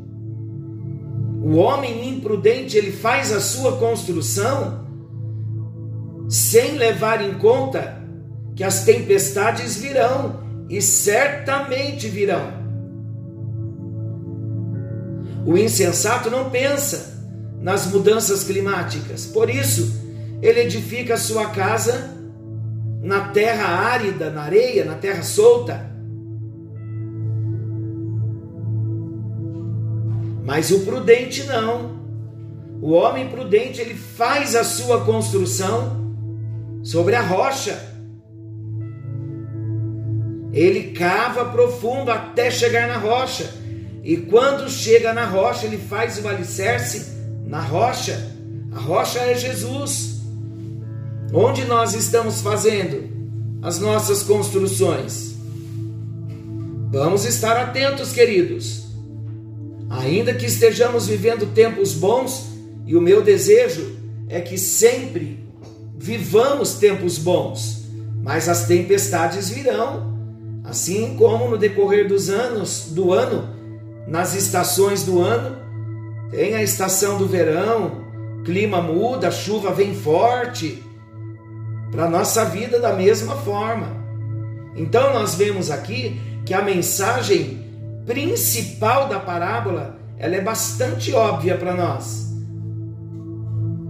O 1.42 1.56
homem 1.56 2.10
imprudente, 2.10 2.76
ele 2.76 2.92
faz 2.92 3.32
a 3.32 3.40
sua 3.40 3.78
construção 3.78 4.84
sem 6.28 6.72
levar 6.72 7.24
em 7.24 7.38
conta 7.38 8.02
que 8.54 8.62
as 8.62 8.84
tempestades 8.84 9.78
virão 9.78 10.42
e 10.68 10.82
certamente 10.82 12.06
virão. 12.06 12.52
O 15.46 15.56
insensato 15.56 16.30
não 16.30 16.50
pensa 16.50 17.13
nas 17.64 17.86
mudanças 17.86 18.44
climáticas, 18.44 19.24
por 19.24 19.48
isso 19.48 20.04
ele 20.42 20.60
edifica 20.60 21.16
sua 21.16 21.46
casa 21.46 22.14
na 23.00 23.28
terra 23.28 23.66
árida, 23.66 24.28
na 24.28 24.42
areia, 24.42 24.84
na 24.84 24.96
terra 24.96 25.22
solta. 25.22 25.90
Mas 30.44 30.70
o 30.70 30.80
prudente 30.80 31.44
não. 31.44 32.04
O 32.82 32.92
homem 32.92 33.30
prudente 33.30 33.80
ele 33.80 33.94
faz 33.94 34.54
a 34.54 34.62
sua 34.62 35.02
construção 35.02 36.14
sobre 36.82 37.14
a 37.14 37.22
rocha. 37.22 37.80
Ele 40.52 40.92
cava 40.92 41.46
profundo 41.46 42.10
até 42.10 42.50
chegar 42.50 42.86
na 42.88 42.98
rocha. 42.98 43.50
E 44.02 44.18
quando 44.18 44.68
chega 44.68 45.14
na 45.14 45.24
rocha, 45.24 45.64
ele 45.64 45.78
faz 45.78 46.22
o 46.22 46.28
alicerce 46.28 47.13
na 47.54 47.60
rocha. 47.60 48.20
A 48.72 48.80
rocha 48.80 49.20
é 49.20 49.36
Jesus. 49.36 50.22
Onde 51.32 51.64
nós 51.64 51.94
estamos 51.94 52.40
fazendo 52.40 53.08
as 53.62 53.78
nossas 53.78 54.24
construções? 54.24 55.36
Vamos 56.90 57.24
estar 57.24 57.56
atentos, 57.56 58.10
queridos. 58.10 58.86
Ainda 59.88 60.34
que 60.34 60.46
estejamos 60.46 61.06
vivendo 61.06 61.54
tempos 61.54 61.92
bons, 61.94 62.46
e 62.84 62.96
o 62.96 63.00
meu 63.00 63.22
desejo 63.22 63.98
é 64.28 64.40
que 64.40 64.58
sempre 64.58 65.38
vivamos 65.96 66.74
tempos 66.74 67.18
bons, 67.18 67.84
mas 68.20 68.48
as 68.48 68.66
tempestades 68.66 69.48
virão, 69.48 70.12
assim 70.64 71.14
como 71.16 71.48
no 71.48 71.56
decorrer 71.56 72.08
dos 72.08 72.28
anos, 72.28 72.88
do 72.90 73.12
ano, 73.12 73.48
nas 74.08 74.34
estações 74.34 75.04
do 75.04 75.20
ano, 75.20 75.63
tem 76.34 76.56
a 76.56 76.62
estação 76.62 77.16
do 77.16 77.28
verão, 77.28 78.02
clima 78.44 78.82
muda, 78.82 79.30
chuva 79.30 79.72
vem 79.72 79.94
forte, 79.94 80.82
para 81.92 82.10
nossa 82.10 82.44
vida 82.44 82.80
da 82.80 82.92
mesma 82.92 83.36
forma. 83.36 83.86
Então 84.74 85.14
nós 85.14 85.36
vemos 85.36 85.70
aqui 85.70 86.20
que 86.44 86.52
a 86.52 86.60
mensagem 86.60 87.64
principal 88.04 89.08
da 89.08 89.20
parábola 89.20 89.96
ela 90.18 90.34
é 90.34 90.40
bastante 90.40 91.14
óbvia 91.14 91.56
para 91.56 91.72
nós. 91.72 92.32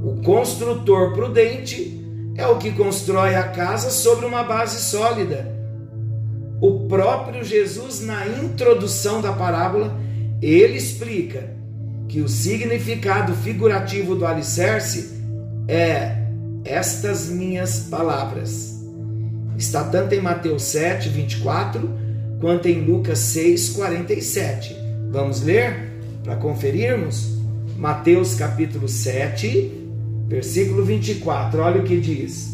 O 0.03 0.21
construtor 0.23 1.15
prudente 1.15 1.99
é 2.37 2.47
o 2.47 2.59
que 2.59 2.73
constrói 2.73 3.37
a 3.37 3.45
casa 3.45 3.89
sobre 3.89 4.27
uma 4.27 4.43
base 4.43 4.83
sólida. 4.83 5.51
O 6.61 6.87
próprio 6.89 7.43
Jesus, 7.43 8.03
na 8.03 8.27
introdução 8.27 9.23
da 9.23 9.33
parábola, 9.33 9.99
ele 10.43 10.77
explica 10.77 11.54
que 12.09 12.21
o 12.21 12.29
significado 12.29 13.35
figurativo 13.35 14.15
do 14.15 14.27
alicerce 14.27 15.21
é 15.67 16.25
estas 16.65 17.29
minhas 17.29 17.81
palavras. 17.81 18.83
Está 19.57 19.85
tanto 19.85 20.15
em 20.15 20.21
Mateus 20.21 20.63
7, 20.65 21.09
24, 21.09 21.89
quanto 22.41 22.67
em 22.67 22.85
Lucas 22.85 23.19
6, 23.19 23.71
47. 23.71 24.77
Vamos 25.11 25.43
ler 25.43 25.93
para 26.23 26.37
conferirmos? 26.37 27.35
Mateus 27.77 28.35
capítulo 28.35 28.89
7, 28.89 29.89
versículo 30.27 30.85
24. 30.85 31.61
Olha 31.61 31.81
o 31.81 31.85
que 31.85 32.01
diz: 32.01 32.51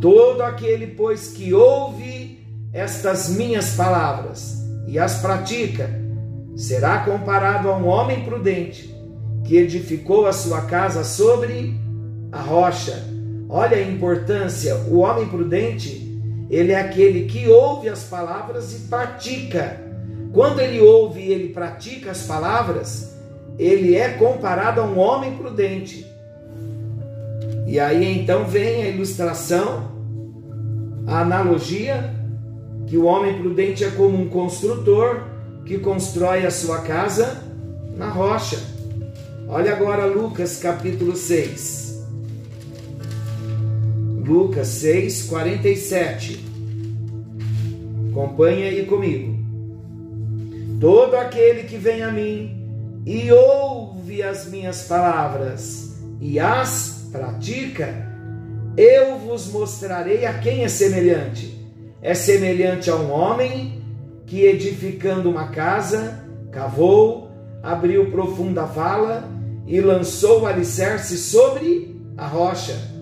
Todo 0.00 0.42
aquele, 0.42 0.88
pois, 0.88 1.28
que 1.28 1.54
ouve 1.54 2.44
estas 2.72 3.28
minhas 3.30 3.70
palavras 3.70 4.62
e 4.86 4.98
as 4.98 5.20
pratica, 5.20 5.90
será 6.56 7.00
comparado 7.00 7.68
a 7.68 7.76
um 7.76 7.86
homem 7.86 8.24
prudente 8.24 8.92
que 9.44 9.58
edificou 9.58 10.26
a 10.26 10.32
sua 10.32 10.62
casa 10.62 11.04
sobre 11.04 11.78
a 12.32 12.40
rocha. 12.40 13.04
Olha 13.48 13.76
a 13.76 13.82
importância, 13.82 14.74
o 14.88 14.98
homem 14.98 15.28
prudente, 15.28 16.20
ele 16.50 16.72
é 16.72 16.80
aquele 16.80 17.26
que 17.26 17.46
ouve 17.46 17.88
as 17.88 18.04
palavras 18.04 18.72
e 18.72 18.88
pratica. 18.88 19.80
Quando 20.32 20.58
ele 20.60 20.80
ouve 20.80 21.20
e 21.20 21.32
ele 21.32 21.50
pratica 21.50 22.10
as 22.10 22.22
palavras, 22.22 23.16
ele 23.58 23.94
é 23.94 24.08
comparado 24.10 24.80
a 24.80 24.84
um 24.84 24.98
homem 24.98 25.36
prudente. 25.36 26.10
E 27.66 27.78
aí 27.78 28.18
então 28.18 28.44
vem 28.44 28.82
a 28.82 28.88
ilustração, 28.88 29.92
a 31.06 31.20
analogia, 31.20 32.12
que 32.86 32.96
o 32.96 33.04
homem 33.04 33.38
prudente 33.38 33.84
é 33.84 33.90
como 33.90 34.16
um 34.16 34.28
construtor 34.28 35.35
que 35.66 35.78
constrói 35.78 36.46
a 36.46 36.50
sua 36.50 36.82
casa 36.82 37.42
na 37.96 38.08
rocha. 38.08 38.58
Olha 39.48 39.72
agora 39.72 40.06
Lucas 40.06 40.58
capítulo 40.58 41.16
6. 41.16 42.04
Lucas 44.24 44.68
6, 44.68 45.24
47. 45.24 46.44
Acompanhe 48.10 48.62
aí 48.64 48.86
comigo. 48.86 49.36
Todo 50.80 51.16
aquele 51.16 51.64
que 51.64 51.76
vem 51.76 52.02
a 52.02 52.12
mim 52.12 53.02
e 53.04 53.30
ouve 53.32 54.22
as 54.22 54.46
minhas 54.46 54.82
palavras 54.82 55.96
e 56.20 56.38
as 56.38 57.08
pratica, 57.10 58.06
eu 58.76 59.18
vos 59.18 59.48
mostrarei 59.48 60.26
a 60.26 60.34
quem 60.38 60.64
é 60.64 60.68
semelhante. 60.68 61.56
É 62.02 62.14
semelhante 62.14 62.90
a 62.90 62.96
um 62.96 63.10
homem 63.10 63.85
que, 64.26 64.42
edificando 64.42 65.30
uma 65.30 65.48
casa, 65.48 66.24
cavou, 66.50 67.30
abriu 67.62 68.10
profunda 68.10 68.64
vala 68.64 69.28
e 69.66 69.80
lançou 69.80 70.42
o 70.42 70.46
alicerce 70.46 71.16
sobre 71.16 71.96
a 72.16 72.26
rocha 72.26 72.96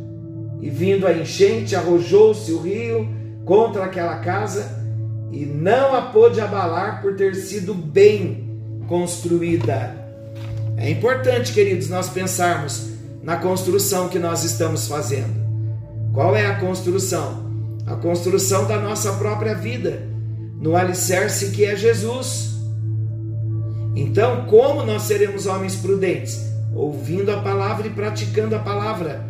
e 0.64 0.70
vindo 0.70 1.06
a 1.06 1.12
enchente, 1.12 1.76
arrojou-se 1.76 2.50
o 2.50 2.58
rio 2.58 3.06
contra 3.44 3.84
aquela 3.84 4.16
casa 4.20 4.82
e 5.30 5.44
não 5.44 5.94
a 5.94 6.00
pôde 6.00 6.40
abalar 6.40 7.02
por 7.02 7.16
ter 7.16 7.34
sido 7.34 7.74
bem 7.74 8.58
construída. 8.88 9.94
É 10.78 10.88
importante, 10.88 11.52
queridos, 11.52 11.90
nós 11.90 12.08
pensarmos 12.08 12.92
na 13.22 13.36
construção 13.36 14.08
que 14.08 14.18
nós 14.18 14.42
estamos 14.42 14.88
fazendo. 14.88 15.34
Qual 16.14 16.34
é 16.34 16.46
a 16.46 16.58
construção? 16.58 17.44
A 17.86 17.96
construção 17.96 18.66
da 18.66 18.78
nossa 18.78 19.12
própria 19.14 19.54
vida, 19.54 20.02
no 20.64 20.74
alicerce 20.74 21.50
que 21.50 21.62
é 21.62 21.76
Jesus. 21.76 22.54
Então, 23.94 24.46
como 24.46 24.82
nós 24.82 25.02
seremos 25.02 25.44
homens 25.44 25.76
prudentes? 25.76 26.40
Ouvindo 26.74 27.30
a 27.30 27.42
palavra 27.42 27.86
e 27.86 27.90
praticando 27.90 28.56
a 28.56 28.58
palavra 28.58 29.22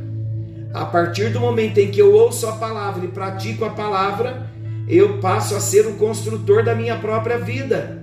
a 0.73 0.85
partir 0.85 1.31
do 1.31 1.40
momento 1.40 1.79
em 1.79 1.90
que 1.90 2.01
eu 2.01 2.12
ouço 2.14 2.47
a 2.47 2.53
palavra 2.53 3.05
e 3.05 3.09
pratico 3.09 3.64
a 3.64 3.70
palavra, 3.70 4.49
eu 4.88 5.18
passo 5.18 5.57
a 5.57 5.61
ser 5.61 5.88
o 5.88 5.94
construtor 5.94 6.62
da 6.62 6.75
minha 6.75 6.97
própria 6.99 7.38
vida. 7.38 8.01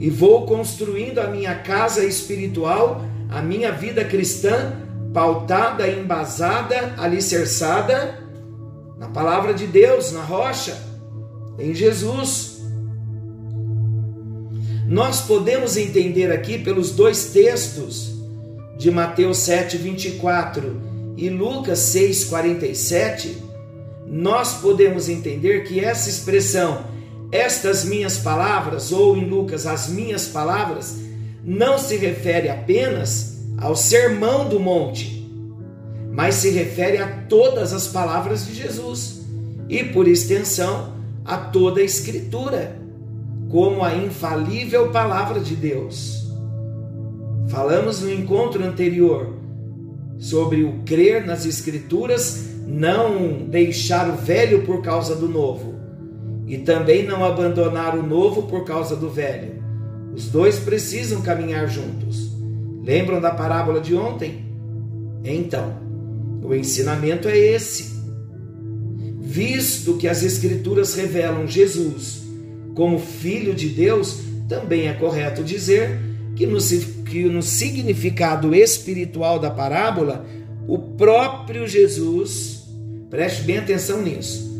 E 0.00 0.08
vou 0.08 0.46
construindo 0.46 1.18
a 1.18 1.26
minha 1.26 1.54
casa 1.56 2.04
espiritual, 2.04 3.02
a 3.30 3.42
minha 3.42 3.70
vida 3.70 4.02
cristã, 4.02 4.72
pautada, 5.12 5.86
embasada, 5.88 6.94
alicerçada 6.96 8.18
na 8.98 9.08
palavra 9.08 9.52
de 9.52 9.66
Deus, 9.66 10.10
na 10.10 10.22
rocha, 10.22 10.93
em 11.58 11.74
Jesus. 11.74 12.62
Nós 14.86 15.22
podemos 15.22 15.76
entender 15.76 16.30
aqui 16.30 16.58
pelos 16.58 16.90
dois 16.90 17.26
textos 17.26 18.14
de 18.76 18.90
Mateus 18.90 19.38
7, 19.38 19.76
24 19.76 20.94
e 21.16 21.28
Lucas 21.30 21.78
6,47, 21.94 23.36
nós 24.06 24.54
podemos 24.54 25.08
entender 25.08 25.64
que 25.64 25.80
essa 25.80 26.10
expressão, 26.10 26.84
estas 27.30 27.84
minhas 27.84 28.18
palavras, 28.18 28.92
ou 28.92 29.16
em 29.16 29.24
Lucas, 29.24 29.66
as 29.66 29.88
minhas 29.88 30.26
palavras, 30.26 30.96
não 31.42 31.78
se 31.78 31.96
refere 31.96 32.48
apenas 32.48 33.38
ao 33.58 33.76
sermão 33.76 34.48
do 34.48 34.58
monte, 34.58 35.30
mas 36.10 36.36
se 36.36 36.50
refere 36.50 36.98
a 36.98 37.06
todas 37.28 37.72
as 37.72 37.86
palavras 37.86 38.46
de 38.46 38.54
Jesus 38.54 39.22
e, 39.68 39.84
por 39.84 40.06
extensão, 40.08 40.94
a 41.24 41.36
toda 41.36 41.80
a 41.80 41.84
Escritura, 41.84 42.76
como 43.50 43.82
a 43.82 43.94
infalível 43.94 44.90
palavra 44.90 45.40
de 45.40 45.56
Deus. 45.56 46.30
Falamos 47.48 48.02
no 48.02 48.12
encontro 48.12 48.64
anterior 48.64 49.34
sobre 50.18 50.64
o 50.64 50.82
crer 50.84 51.26
nas 51.26 51.46
Escrituras, 51.46 52.48
não 52.66 53.46
deixar 53.48 54.08
o 54.08 54.16
velho 54.16 54.64
por 54.64 54.82
causa 54.82 55.14
do 55.14 55.28
novo 55.28 55.74
e 56.46 56.58
também 56.58 57.06
não 57.06 57.24
abandonar 57.24 57.96
o 57.96 58.02
novo 58.02 58.42
por 58.44 58.64
causa 58.64 58.94
do 58.96 59.08
velho. 59.08 59.62
Os 60.14 60.28
dois 60.28 60.58
precisam 60.58 61.22
caminhar 61.22 61.68
juntos. 61.68 62.32
Lembram 62.82 63.20
da 63.20 63.30
parábola 63.30 63.80
de 63.80 63.94
ontem? 63.94 64.44
Então, 65.24 65.80
o 66.42 66.54
ensinamento 66.54 67.28
é 67.28 67.36
esse. 67.36 67.93
Visto 69.34 69.96
que 69.96 70.06
as 70.06 70.22
Escrituras 70.22 70.94
revelam 70.94 71.44
Jesus 71.48 72.22
como 72.72 73.00
Filho 73.00 73.52
de 73.52 73.68
Deus, 73.68 74.20
também 74.48 74.86
é 74.86 74.92
correto 74.92 75.42
dizer 75.42 75.98
que 76.36 76.46
no, 76.46 76.60
que 77.04 77.24
no 77.24 77.42
significado 77.42 78.54
espiritual 78.54 79.40
da 79.40 79.50
parábola, 79.50 80.24
o 80.68 80.78
próprio 80.78 81.66
Jesus, 81.66 82.62
preste 83.10 83.42
bem 83.42 83.58
atenção 83.58 84.00
nisso, 84.02 84.56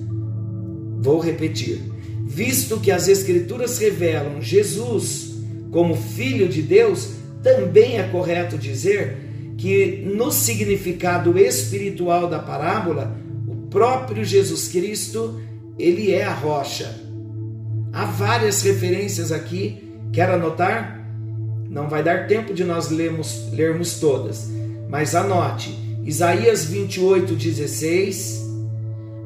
vou 1.01 1.21
repetir, 1.21 1.81
visto 2.27 2.81
que 2.81 2.91
as 2.91 3.07
Escrituras 3.07 3.79
revelam 3.79 4.43
Jesus 4.43 5.37
como 5.71 5.95
Filho 5.95 6.49
de 6.49 6.63
Deus, 6.63 7.11
também 7.45 7.99
é 7.99 8.03
correto 8.09 8.59
dizer 8.59 9.19
que 9.57 10.03
no 10.05 10.33
significado 10.33 11.39
espiritual 11.39 12.29
da 12.29 12.41
parábola, 12.41 13.23
próprio 13.75 14.25
Jesus 14.25 14.69
Cristo, 14.69 15.41
ele 15.77 16.13
é 16.13 16.23
a 16.23 16.33
rocha. 16.33 16.95
Há 17.93 18.05
várias 18.05 18.63
referências 18.63 19.33
aqui, 19.33 19.93
quer 20.13 20.31
anotar? 20.31 21.05
Não 21.69 21.89
vai 21.89 22.01
dar 22.01 22.29
tempo 22.29 22.55
de 22.55 22.63
nós 22.63 22.89
lermos, 22.89 23.51
lermos 23.53 23.99
todas, 23.99 24.49
mas 24.89 25.17
anote: 25.17 25.77
Isaías 26.05 26.65
28, 26.67 27.35
16, 27.35 28.45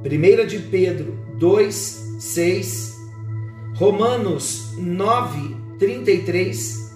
1 0.02 0.46
de 0.46 0.58
Pedro 0.60 1.14
2, 1.38 2.16
6, 2.18 2.94
Romanos 3.74 4.72
9, 4.78 5.56
33, 5.78 6.90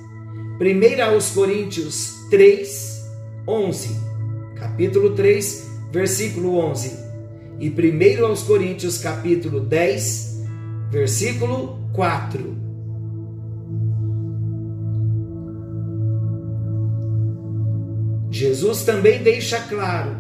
1 0.59 1.03
aos 1.05 1.31
Coríntios 1.31 2.15
3, 2.31 3.11
11, 3.47 3.91
capítulo 4.57 5.15
3, 5.15 5.71
versículo 5.93 6.57
11, 6.57 7.02
e 7.63 7.71
1 7.71 8.27
aos 8.27 8.43
Coríntios 8.43 8.99
capítulo 8.99 9.61
10, 9.61 10.43
versículo 10.91 11.79
4. 11.93 12.57
Jesus 18.33 18.83
também 18.83 19.23
deixa 19.23 19.61
claro 19.61 20.17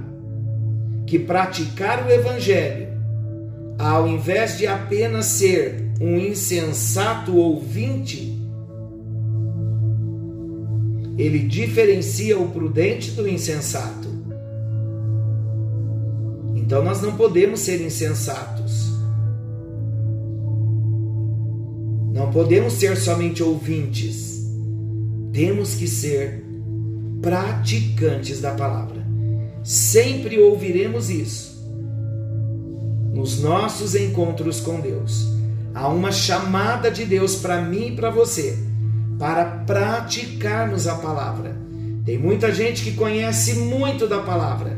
que 1.04 1.18
praticar 1.18 2.06
o 2.06 2.10
Evangelho, 2.12 2.86
ao 3.76 4.06
invés 4.06 4.56
de 4.56 4.68
apenas 4.68 5.26
ser 5.26 5.90
um 6.00 6.16
insensato 6.16 7.36
ouvinte, 7.36 8.40
ele 11.18 11.40
diferencia 11.40 12.38
o 12.38 12.50
prudente 12.50 13.10
do 13.10 13.28
insensato. 13.28 14.11
Então 16.62 16.82
nós 16.82 17.02
não 17.02 17.16
podemos 17.16 17.60
ser 17.60 17.80
insensatos. 17.80 18.92
Não 22.14 22.30
podemos 22.30 22.74
ser 22.74 22.96
somente 22.96 23.42
ouvintes. 23.42 24.46
Temos 25.32 25.74
que 25.74 25.86
ser 25.86 26.44
praticantes 27.20 28.40
da 28.40 28.52
palavra. 28.54 29.04
Sempre 29.62 30.38
ouviremos 30.40 31.10
isso 31.10 31.52
nos 33.12 33.42
nossos 33.42 33.94
encontros 33.94 34.60
com 34.60 34.80
Deus. 34.80 35.28
Há 35.74 35.88
uma 35.88 36.10
chamada 36.10 36.90
de 36.90 37.04
Deus 37.04 37.36
para 37.36 37.60
mim 37.60 37.88
e 37.88 37.96
para 37.96 38.10
você 38.10 38.72
para 39.22 39.44
praticarmos 39.44 40.88
a 40.88 40.96
palavra. 40.96 41.56
Tem 42.04 42.18
muita 42.18 42.52
gente 42.52 42.82
que 42.82 42.94
conhece 42.94 43.54
muito 43.54 44.08
da 44.08 44.18
palavra, 44.18 44.76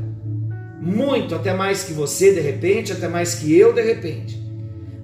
muito, 0.85 1.35
até 1.35 1.55
mais 1.55 1.83
que 1.83 1.95
você 1.95 2.35
de 2.35 2.41
repente, 2.41 2.93
até 2.93 3.09
mais 3.09 3.35
que 3.35 3.57
eu 3.57 3.73
de 3.73 3.81
repente. 3.81 4.39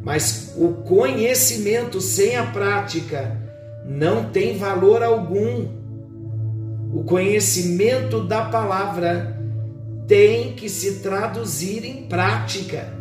Mas 0.02 0.52
o 0.56 0.68
conhecimento 0.82 2.02
sem 2.02 2.36
a 2.36 2.44
prática 2.44 3.38
não 3.86 4.24
tem 4.24 4.58
valor 4.58 5.02
algum. 5.02 5.68
O 6.92 7.02
conhecimento 7.04 8.20
da 8.24 8.44
palavra 8.44 9.38
tem 10.06 10.52
que 10.52 10.68
se 10.68 10.96
traduzir 11.00 11.84
em 11.84 12.04
prática. 12.04 12.92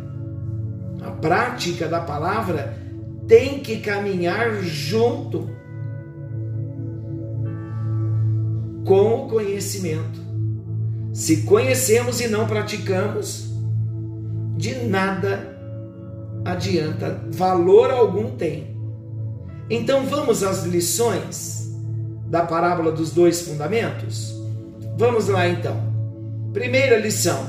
A 1.02 1.10
prática 1.10 1.86
da 1.86 2.00
palavra 2.00 2.74
tem 3.28 3.60
que 3.60 3.78
caminhar 3.80 4.62
junto 4.62 5.50
com 8.86 9.24
o 9.24 9.28
conhecimento. 9.28 10.29
Se 11.12 11.42
conhecemos 11.42 12.20
e 12.20 12.28
não 12.28 12.46
praticamos, 12.46 13.50
de 14.56 14.74
nada 14.86 15.58
adianta, 16.44 17.20
valor 17.30 17.90
algum 17.90 18.30
tem. 18.36 18.76
Então 19.68 20.06
vamos 20.06 20.42
às 20.42 20.64
lições 20.64 21.70
da 22.26 22.44
parábola 22.44 22.92
dos 22.92 23.10
dois 23.10 23.42
fundamentos? 23.42 24.34
Vamos 24.96 25.28
lá 25.28 25.48
então. 25.48 25.76
Primeira 26.52 26.98
lição: 26.98 27.46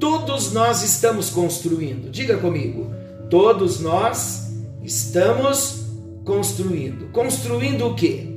todos 0.00 0.52
nós 0.52 0.82
estamos 0.82 1.30
construindo. 1.30 2.10
Diga 2.10 2.38
comigo, 2.38 2.90
todos 3.28 3.80
nós 3.80 4.52
estamos 4.82 5.84
construindo. 6.24 7.10
Construindo 7.12 7.86
o 7.86 7.94
quê? 7.94 8.28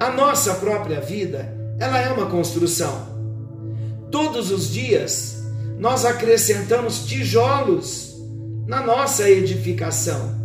A 0.00 0.10
nossa 0.10 0.54
própria 0.54 1.00
vida, 1.00 1.57
ela 1.78 2.00
é 2.00 2.10
uma 2.10 2.26
construção. 2.26 3.06
Todos 4.10 4.50
os 4.50 4.70
dias 4.70 5.42
nós 5.78 6.04
acrescentamos 6.04 7.06
tijolos 7.06 8.16
na 8.66 8.82
nossa 8.82 9.28
edificação. 9.30 10.36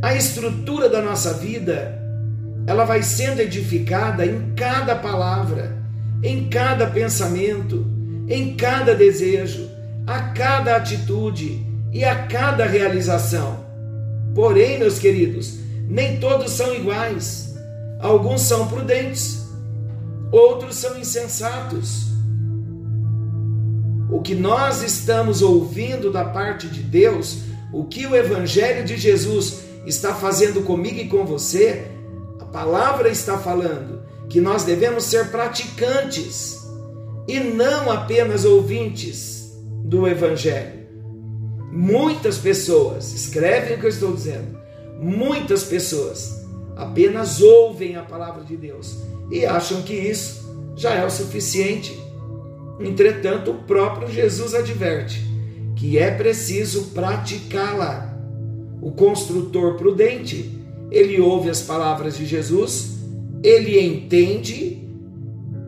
A 0.00 0.14
estrutura 0.14 0.88
da 0.88 1.02
nossa 1.02 1.34
vida, 1.34 2.00
ela 2.66 2.84
vai 2.84 3.02
sendo 3.02 3.40
edificada 3.40 4.24
em 4.24 4.52
cada 4.54 4.94
palavra, 4.94 5.76
em 6.22 6.48
cada 6.48 6.86
pensamento, 6.86 7.84
em 8.28 8.54
cada 8.56 8.94
desejo, 8.94 9.68
a 10.06 10.20
cada 10.20 10.76
atitude 10.76 11.66
e 11.92 12.04
a 12.04 12.26
cada 12.26 12.64
realização. 12.64 13.66
Porém, 14.34 14.78
meus 14.78 14.98
queridos, 14.98 15.58
nem 15.88 16.20
todos 16.20 16.52
são 16.52 16.74
iguais. 16.74 17.56
Alguns 17.98 18.42
são 18.42 18.68
prudentes, 18.68 19.47
outros 20.30 20.76
são 20.76 20.98
insensatos. 20.98 22.08
O 24.10 24.20
que 24.20 24.34
nós 24.34 24.82
estamos 24.82 25.42
ouvindo 25.42 26.10
da 26.10 26.24
parte 26.24 26.66
de 26.68 26.82
Deus, 26.82 27.42
o 27.72 27.84
que 27.84 28.06
o 28.06 28.16
Evangelho 28.16 28.84
de 28.84 28.96
Jesus 28.96 29.60
está 29.86 30.14
fazendo 30.14 30.62
comigo 30.62 30.98
e 30.98 31.08
com 31.08 31.24
você, 31.24 31.90
a 32.40 32.44
palavra 32.44 33.08
está 33.08 33.38
falando 33.38 34.02
que 34.28 34.40
nós 34.40 34.64
devemos 34.64 35.04
ser 35.04 35.30
praticantes 35.30 36.58
e 37.26 37.40
não 37.40 37.90
apenas 37.90 38.44
ouvintes 38.44 39.52
do 39.84 40.06
Evangelho. 40.06 40.78
Muitas 41.70 42.38
pessoas, 42.38 43.12
escrevem 43.12 43.76
o 43.76 43.80
que 43.80 43.86
eu 43.86 43.90
estou 43.90 44.12
dizendo, 44.14 44.58
muitas 45.00 45.64
pessoas 45.64 46.46
apenas 46.76 47.40
ouvem 47.40 47.96
a 47.96 48.02
palavra 48.02 48.42
de 48.44 48.56
Deus 48.56 48.98
e 49.30 49.44
acham 49.44 49.82
que 49.82 49.94
isso 49.94 50.72
já 50.76 50.94
é 50.94 51.04
o 51.04 51.10
suficiente. 51.10 51.98
Entretanto, 52.80 53.50
o 53.50 53.62
próprio 53.64 54.10
Jesus 54.10 54.54
adverte 54.54 55.26
que 55.74 55.96
é 55.96 56.10
preciso 56.10 56.86
praticá-la. 56.94 58.18
O 58.82 58.90
construtor 58.90 59.76
prudente, 59.76 60.58
ele 60.90 61.20
ouve 61.20 61.50
as 61.50 61.62
palavras 61.62 62.16
de 62.16 62.26
Jesus, 62.26 62.98
ele 63.42 63.80
entende 63.80 64.82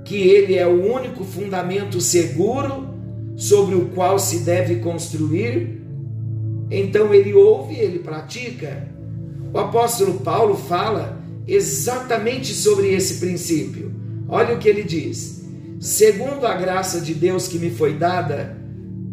que 0.05 0.17
ele 0.17 0.57
é 0.57 0.67
o 0.67 0.93
único 0.93 1.23
fundamento 1.23 2.01
seguro 2.01 2.89
sobre 3.37 3.77
o 3.77 3.87
qual 3.91 4.19
se 4.19 4.41
deve 4.41 4.77
construir. 4.77 5.81
Então 6.71 7.15
ele 7.15 7.33
ouve, 7.33 7.77
ele 7.77 8.01
pratica 8.01 8.89
o 9.53 9.59
apóstolo 9.59 10.21
Paulo 10.21 10.55
fala 10.55 11.20
exatamente 11.53 12.55
sobre 12.55 12.93
esse 12.93 13.21
princípio. 13.21 13.93
Olha 14.29 14.55
o 14.55 14.59
que 14.59 14.69
ele 14.69 14.83
diz: 14.83 15.45
segundo 15.79 16.47
a 16.47 16.55
graça 16.55 17.01
de 17.01 17.15
Deus 17.15 17.49
que 17.49 17.59
me 17.59 17.71
foi 17.71 17.95
dada, 17.95 18.57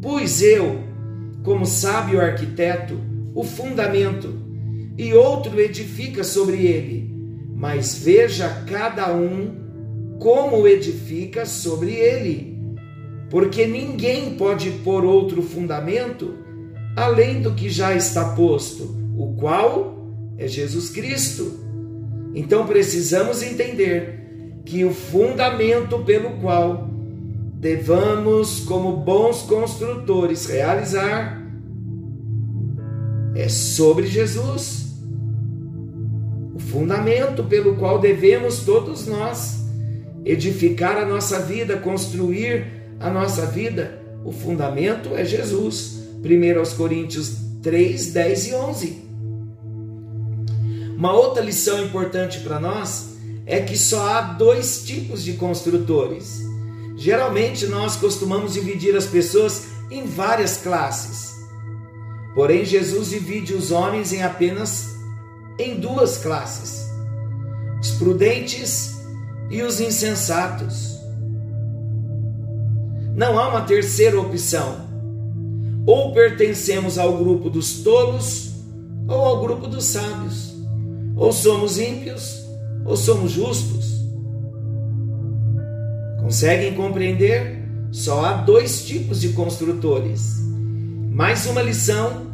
pus 0.02 0.42
eu, 0.42 0.80
como 1.44 1.66
sábio 1.66 2.22
arquiteto, 2.22 3.00
o 3.34 3.44
fundamento, 3.44 4.34
e 4.98 5.14
outro 5.14 5.60
edifica 5.60 6.24
sobre 6.24 6.66
ele. 6.66 7.12
Mas 7.56 7.98
veja 7.98 8.64
cada 8.68 9.14
um 9.14 9.56
como 10.20 10.68
edifica 10.68 11.46
sobre 11.46 11.92
ele. 11.92 12.58
Porque 13.30 13.66
ninguém 13.66 14.36
pode 14.36 14.70
pôr 14.84 15.04
outro 15.04 15.42
fundamento 15.42 16.34
além 16.98 17.42
do 17.42 17.54
que 17.54 17.70
já 17.70 17.96
está 17.96 18.30
posto, 18.30 18.96
o 19.16 19.36
qual 19.36 20.12
é 20.36 20.48
Jesus 20.48 20.90
Cristo. 20.90 21.67
Então 22.34 22.66
precisamos 22.66 23.42
entender 23.42 24.62
que 24.66 24.84
o 24.84 24.94
fundamento 24.94 26.00
pelo 26.00 26.32
qual 26.42 26.90
devamos, 27.60 28.60
como 28.62 28.98
bons 28.98 29.42
construtores, 29.44 30.46
realizar 30.46 31.42
é 33.36 33.48
sobre 33.50 34.08
Jesus. 34.08 34.88
O 36.54 36.60
fundamento 36.60 37.44
pelo 37.44 37.76
qual 37.76 38.00
devemos 38.00 38.60
todos 38.60 39.08
nós 39.08 39.66
edificar 40.26 40.98
a 40.98 41.06
nossa 41.06 41.40
vida, 41.40 41.78
construir 41.78 42.66
a 43.00 43.10
nossa 43.10 43.46
vida, 43.46 44.02
o 44.26 44.32
fundamento 44.32 45.16
é 45.16 45.24
Jesus. 45.24 46.04
1 46.24 46.76
Coríntios 46.76 47.38
3, 47.62 48.12
10 48.12 48.48
e 48.48 48.54
11. 48.54 49.07
Uma 50.98 51.14
outra 51.14 51.44
lição 51.44 51.84
importante 51.84 52.40
para 52.40 52.60
nós 52.60 53.10
é 53.46 53.62
que 53.62 53.78
só 53.78 54.10
há 54.10 54.22
dois 54.34 54.84
tipos 54.84 55.24
de 55.24 55.34
construtores. 55.34 56.42
Geralmente 56.96 57.68
nós 57.68 57.96
costumamos 57.96 58.54
dividir 58.54 58.96
as 58.96 59.06
pessoas 59.06 59.68
em 59.92 60.08
várias 60.08 60.58
classes. 60.58 61.36
Porém, 62.34 62.66
Jesus 62.66 63.10
divide 63.10 63.54
os 63.54 63.70
homens 63.70 64.12
em 64.12 64.24
apenas 64.24 64.96
em 65.60 65.80
duas 65.80 66.18
classes: 66.18 66.90
os 67.80 67.92
prudentes 67.92 68.96
e 69.52 69.62
os 69.62 69.80
insensatos. 69.80 70.98
Não 73.16 73.38
há 73.38 73.50
uma 73.50 73.62
terceira 73.62 74.20
opção. 74.20 74.88
Ou 75.86 76.12
pertencemos 76.12 76.98
ao 76.98 77.16
grupo 77.18 77.52
dos 77.52 77.84
tolos 77.84 78.52
ou 79.08 79.22
ao 79.22 79.42
grupo 79.42 79.68
dos 79.68 79.86
sábios. 79.86 80.47
Ou 81.18 81.34
somos 81.34 81.80
ímpios 81.80 82.46
ou 82.86 82.96
somos 82.96 83.32
justos. 83.32 84.06
Conseguem 86.22 86.74
compreender? 86.76 87.58
Só 87.92 88.24
há 88.24 88.34
dois 88.34 88.86
tipos 88.86 89.20
de 89.22 89.30
construtores. 89.30 90.38
Mais 91.12 91.46
uma 91.48 91.62
lição: 91.62 92.28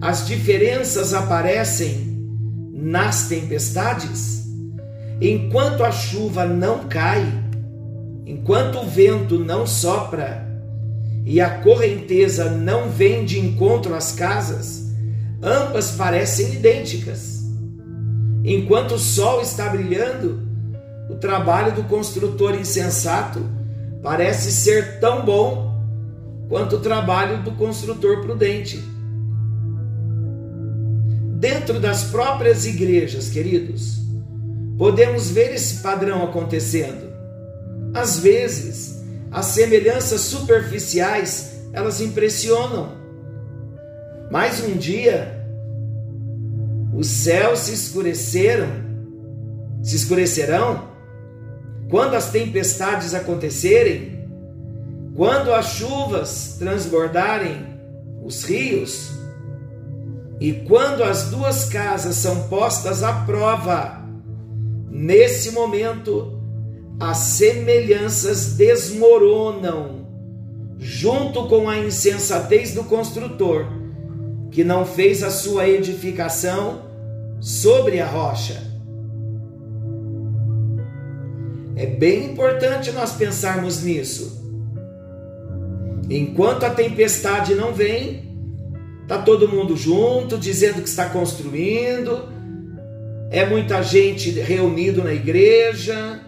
as 0.00 0.26
diferenças 0.26 1.14
aparecem 1.14 2.18
nas 2.72 3.28
tempestades. 3.28 4.44
Enquanto 5.20 5.84
a 5.84 5.92
chuva 5.92 6.44
não 6.44 6.88
cai, 6.88 7.24
enquanto 8.26 8.80
o 8.80 8.86
vento 8.86 9.38
não 9.38 9.66
sopra 9.66 10.44
e 11.24 11.40
a 11.40 11.58
correnteza 11.60 12.50
não 12.50 12.90
vem 12.90 13.24
de 13.24 13.38
encontro 13.38 13.94
às 13.94 14.12
casas, 14.12 14.90
ambas 15.40 15.92
parecem 15.92 16.54
idênticas. 16.54 17.33
Enquanto 18.44 18.96
o 18.96 18.98
sol 18.98 19.40
está 19.40 19.70
brilhando, 19.70 20.46
o 21.08 21.14
trabalho 21.14 21.74
do 21.74 21.84
construtor 21.84 22.54
insensato 22.54 23.40
parece 24.02 24.52
ser 24.52 25.00
tão 25.00 25.24
bom 25.24 25.82
quanto 26.46 26.76
o 26.76 26.80
trabalho 26.80 27.42
do 27.42 27.52
construtor 27.52 28.20
prudente. 28.20 28.84
Dentro 31.38 31.80
das 31.80 32.04
próprias 32.04 32.66
igrejas, 32.66 33.30
queridos, 33.30 33.98
podemos 34.76 35.30
ver 35.30 35.54
esse 35.54 35.82
padrão 35.82 36.22
acontecendo. 36.22 37.12
Às 37.94 38.18
vezes, 38.18 39.02
as 39.30 39.46
semelhanças 39.46 40.20
superficiais, 40.20 41.60
elas 41.72 42.00
impressionam. 42.00 42.92
Mas 44.30 44.62
um 44.62 44.76
dia, 44.76 45.33
os 46.94 47.08
céus 47.08 47.60
se 47.60 47.74
escureceram, 47.74 48.68
se 49.82 49.96
escurecerão? 49.96 50.88
Quando 51.90 52.14
as 52.14 52.30
tempestades 52.30 53.14
acontecerem? 53.14 54.28
Quando 55.14 55.52
as 55.52 55.66
chuvas 55.74 56.56
transbordarem 56.58 57.66
os 58.24 58.44
rios, 58.44 59.10
e 60.40 60.52
quando 60.52 61.02
as 61.02 61.30
duas 61.30 61.66
casas 61.66 62.16
são 62.16 62.48
postas 62.48 63.02
à 63.02 63.12
prova, 63.24 64.04
nesse 64.90 65.52
momento 65.52 66.40
as 66.98 67.18
semelhanças 67.18 68.54
desmoronam, 68.54 70.06
junto 70.78 71.48
com 71.48 71.68
a 71.68 71.78
insensatez 71.78 72.72
do 72.72 72.84
construtor, 72.84 73.66
que 74.50 74.62
não 74.62 74.84
fez 74.84 75.22
a 75.22 75.30
sua 75.30 75.68
edificação 75.68 76.83
sobre 77.40 78.00
a 78.00 78.06
rocha. 78.06 78.62
É 81.76 81.86
bem 81.86 82.26
importante 82.26 82.92
nós 82.92 83.12
pensarmos 83.12 83.82
nisso. 83.82 84.42
Enquanto 86.08 86.64
a 86.64 86.70
tempestade 86.70 87.54
não 87.54 87.72
vem, 87.72 88.24
tá 89.08 89.18
todo 89.18 89.48
mundo 89.48 89.76
junto, 89.76 90.38
dizendo 90.38 90.82
que 90.82 90.88
está 90.88 91.08
construindo, 91.08 92.28
é 93.30 93.44
muita 93.44 93.82
gente 93.82 94.30
reunido 94.30 95.02
na 95.02 95.12
igreja, 95.12 96.20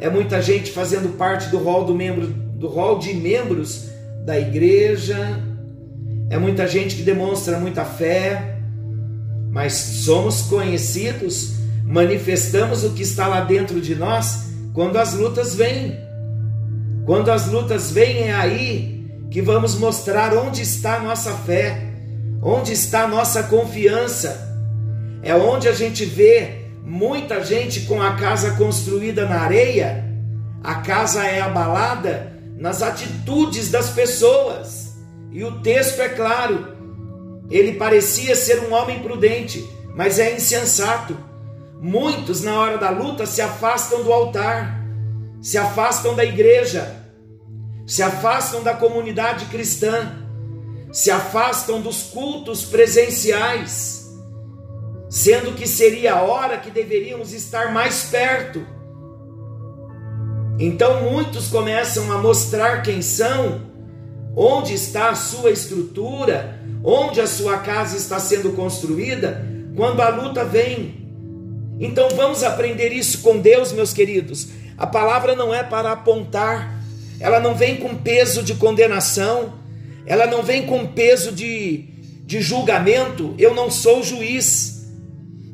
é 0.00 0.08
muita 0.08 0.40
gente 0.40 0.70
fazendo 0.70 1.16
parte 1.16 1.48
do 1.50 1.58
rol 1.58 1.84
do 1.84 1.94
membro 1.94 2.26
do 2.26 2.66
rol 2.66 2.98
de 2.98 3.14
membros 3.14 3.88
da 4.24 4.38
igreja, 4.38 5.16
é 6.30 6.38
muita 6.38 6.66
gente 6.66 6.96
que 6.96 7.02
demonstra 7.02 7.58
muita 7.58 7.84
fé, 7.84 8.57
mas 9.50 9.72
somos 9.72 10.42
conhecidos, 10.42 11.54
manifestamos 11.84 12.84
o 12.84 12.90
que 12.90 13.02
está 13.02 13.26
lá 13.26 13.40
dentro 13.40 13.80
de 13.80 13.94
nós 13.94 14.48
quando 14.72 14.96
as 14.96 15.14
lutas 15.14 15.54
vêm. 15.54 15.98
Quando 17.04 17.30
as 17.30 17.46
lutas 17.46 17.90
vêm 17.90 18.28
é 18.28 18.34
aí 18.34 19.06
que 19.30 19.42
vamos 19.42 19.74
mostrar 19.74 20.34
onde 20.34 20.62
está 20.62 20.96
a 20.96 21.00
nossa 21.00 21.32
fé, 21.32 21.94
onde 22.42 22.72
está 22.72 23.04
a 23.04 23.08
nossa 23.08 23.42
confiança. 23.44 24.46
É 25.22 25.34
onde 25.34 25.68
a 25.68 25.72
gente 25.72 26.04
vê 26.04 26.66
muita 26.84 27.44
gente 27.44 27.80
com 27.80 28.00
a 28.00 28.14
casa 28.14 28.52
construída 28.52 29.26
na 29.26 29.40
areia, 29.40 30.04
a 30.62 30.76
casa 30.76 31.24
é 31.24 31.40
abalada 31.40 32.32
nas 32.56 32.82
atitudes 32.82 33.70
das 33.70 33.90
pessoas. 33.90 34.96
E 35.30 35.44
o 35.44 35.60
texto 35.60 36.00
é 36.00 36.08
claro. 36.08 36.77
Ele 37.50 37.74
parecia 37.74 38.36
ser 38.36 38.60
um 38.60 38.74
homem 38.74 39.00
prudente, 39.00 39.68
mas 39.94 40.18
é 40.18 40.34
insensato. 40.34 41.16
Muitos, 41.80 42.42
na 42.42 42.58
hora 42.60 42.76
da 42.76 42.90
luta, 42.90 43.24
se 43.24 43.40
afastam 43.40 44.02
do 44.02 44.12
altar, 44.12 44.84
se 45.40 45.56
afastam 45.56 46.14
da 46.14 46.24
igreja, 46.24 47.04
se 47.86 48.02
afastam 48.02 48.62
da 48.62 48.74
comunidade 48.74 49.46
cristã, 49.46 50.12
se 50.92 51.10
afastam 51.10 51.80
dos 51.80 52.02
cultos 52.02 52.64
presenciais, 52.64 54.10
sendo 55.08 55.54
que 55.54 55.66
seria 55.66 56.14
a 56.14 56.22
hora 56.22 56.58
que 56.58 56.70
deveríamos 56.70 57.32
estar 57.32 57.72
mais 57.72 58.04
perto. 58.04 58.66
Então 60.58 61.02
muitos 61.02 61.48
começam 61.48 62.10
a 62.10 62.18
mostrar 62.18 62.82
quem 62.82 63.00
são, 63.00 63.62
onde 64.36 64.74
está 64.74 65.10
a 65.10 65.14
sua 65.14 65.50
estrutura, 65.50 66.57
onde 66.90 67.20
a 67.20 67.26
sua 67.26 67.58
casa 67.58 67.98
está 67.98 68.18
sendo 68.18 68.52
construída, 68.52 69.44
quando 69.76 70.00
a 70.00 70.08
luta 70.08 70.42
vem. 70.42 71.06
Então 71.78 72.08
vamos 72.16 72.42
aprender 72.42 72.88
isso 72.92 73.18
com 73.18 73.38
Deus, 73.38 73.72
meus 73.72 73.92
queridos. 73.92 74.48
A 74.78 74.86
palavra 74.86 75.36
não 75.36 75.54
é 75.54 75.62
para 75.62 75.92
apontar, 75.92 76.82
ela 77.20 77.40
não 77.40 77.54
vem 77.54 77.76
com 77.76 77.94
peso 77.94 78.42
de 78.42 78.54
condenação, 78.54 79.52
ela 80.06 80.26
não 80.26 80.42
vem 80.42 80.64
com 80.64 80.86
peso 80.86 81.30
de, 81.30 81.84
de 82.24 82.40
julgamento. 82.40 83.34
Eu 83.36 83.54
não 83.54 83.70
sou 83.70 84.02
juiz. 84.02 84.86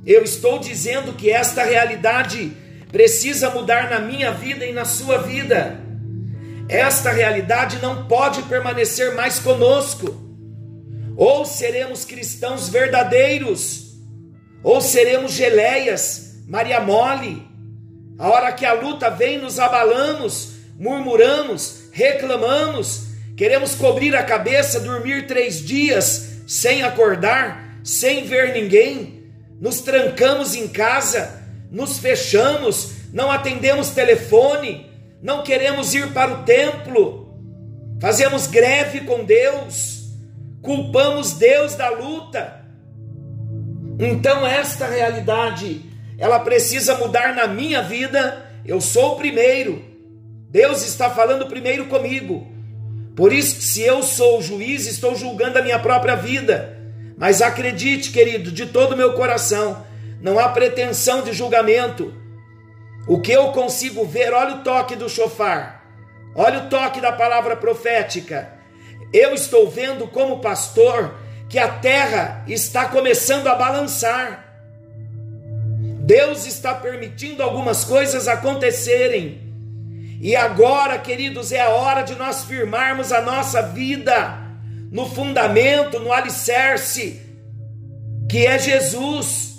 Eu 0.06 0.22
estou 0.22 0.60
dizendo 0.60 1.14
que 1.14 1.30
esta 1.30 1.64
realidade 1.64 2.52
precisa 2.92 3.50
mudar 3.50 3.90
na 3.90 3.98
minha 3.98 4.30
vida 4.30 4.64
e 4.64 4.72
na 4.72 4.84
sua 4.84 5.18
vida. 5.18 5.80
Esta 6.68 7.10
realidade 7.10 7.80
não 7.82 8.04
pode 8.04 8.42
permanecer 8.42 9.16
mais 9.16 9.40
conosco. 9.40 10.23
Ou 11.16 11.44
seremos 11.44 12.04
cristãos 12.04 12.68
verdadeiros, 12.68 13.94
ou 14.62 14.80
seremos 14.80 15.32
geleias, 15.32 16.42
Maria 16.46 16.80
Mole. 16.80 17.46
A 18.18 18.28
hora 18.28 18.52
que 18.52 18.64
a 18.64 18.72
luta 18.72 19.10
vem, 19.10 19.38
nos 19.38 19.58
abalamos, 19.58 20.54
murmuramos, 20.78 21.84
reclamamos, 21.92 23.06
queremos 23.36 23.74
cobrir 23.74 24.14
a 24.16 24.22
cabeça, 24.22 24.80
dormir 24.80 25.26
três 25.26 25.64
dias 25.64 26.34
sem 26.46 26.82
acordar, 26.82 27.78
sem 27.82 28.24
ver 28.24 28.52
ninguém, 28.52 29.30
nos 29.60 29.80
trancamos 29.80 30.54
em 30.54 30.68
casa, 30.68 31.42
nos 31.70 31.98
fechamos, 31.98 32.92
não 33.12 33.30
atendemos 33.30 33.90
telefone, 33.90 34.90
não 35.22 35.42
queremos 35.42 35.94
ir 35.94 36.12
para 36.12 36.32
o 36.32 36.42
templo, 36.44 37.38
fazemos 38.00 38.46
greve 38.46 39.00
com 39.00 39.24
Deus, 39.24 39.93
culpamos 40.64 41.34
Deus 41.34 41.76
da 41.76 41.90
luta. 41.90 42.64
Então, 44.00 44.44
esta 44.44 44.88
realidade, 44.88 45.82
ela 46.18 46.40
precisa 46.40 46.96
mudar 46.96 47.36
na 47.36 47.46
minha 47.46 47.80
vida. 47.82 48.44
Eu 48.66 48.80
sou 48.80 49.12
o 49.12 49.16
primeiro 49.16 49.94
Deus 50.54 50.86
está 50.86 51.10
falando 51.10 51.48
primeiro 51.48 51.86
comigo. 51.86 52.46
Por 53.16 53.32
isso, 53.32 53.60
se 53.60 53.82
eu 53.82 54.04
sou 54.04 54.38
o 54.38 54.42
juiz, 54.42 54.86
estou 54.86 55.16
julgando 55.16 55.58
a 55.58 55.62
minha 55.62 55.80
própria 55.80 56.14
vida. 56.14 56.78
Mas 57.18 57.42
acredite, 57.42 58.12
querido, 58.12 58.52
de 58.52 58.66
todo 58.66 58.92
o 58.92 58.96
meu 58.96 59.14
coração, 59.14 59.84
não 60.20 60.38
há 60.38 60.48
pretensão 60.50 61.22
de 61.22 61.32
julgamento. 61.32 62.14
O 63.08 63.20
que 63.20 63.32
eu 63.32 63.50
consigo 63.50 64.04
ver, 64.04 64.32
olha 64.32 64.54
o 64.54 64.62
toque 64.62 64.94
do 64.94 65.08
chofar, 65.08 65.84
olha 66.36 66.60
o 66.60 66.68
toque 66.68 67.00
da 67.00 67.10
palavra 67.10 67.56
profética. 67.56 68.53
Eu 69.14 69.32
estou 69.32 69.70
vendo 69.70 70.08
como 70.08 70.40
pastor 70.40 71.14
que 71.48 71.58
a 71.58 71.68
terra 71.68 72.44
está 72.48 72.86
começando 72.86 73.46
a 73.46 73.54
balançar. 73.54 74.44
Deus 76.00 76.46
está 76.46 76.74
permitindo 76.74 77.42
algumas 77.42 77.84
coisas 77.84 78.26
acontecerem 78.28 79.44
e 80.20 80.34
agora, 80.34 80.98
queridos, 80.98 81.52
é 81.52 81.60
a 81.60 81.68
hora 81.68 82.02
de 82.02 82.14
nós 82.14 82.44
firmarmos 82.44 83.12
a 83.12 83.20
nossa 83.20 83.60
vida 83.60 84.38
no 84.90 85.06
fundamento, 85.06 86.00
no 86.00 86.10
alicerce, 86.12 87.20
que 88.26 88.46
é 88.46 88.58
Jesus. 88.58 89.58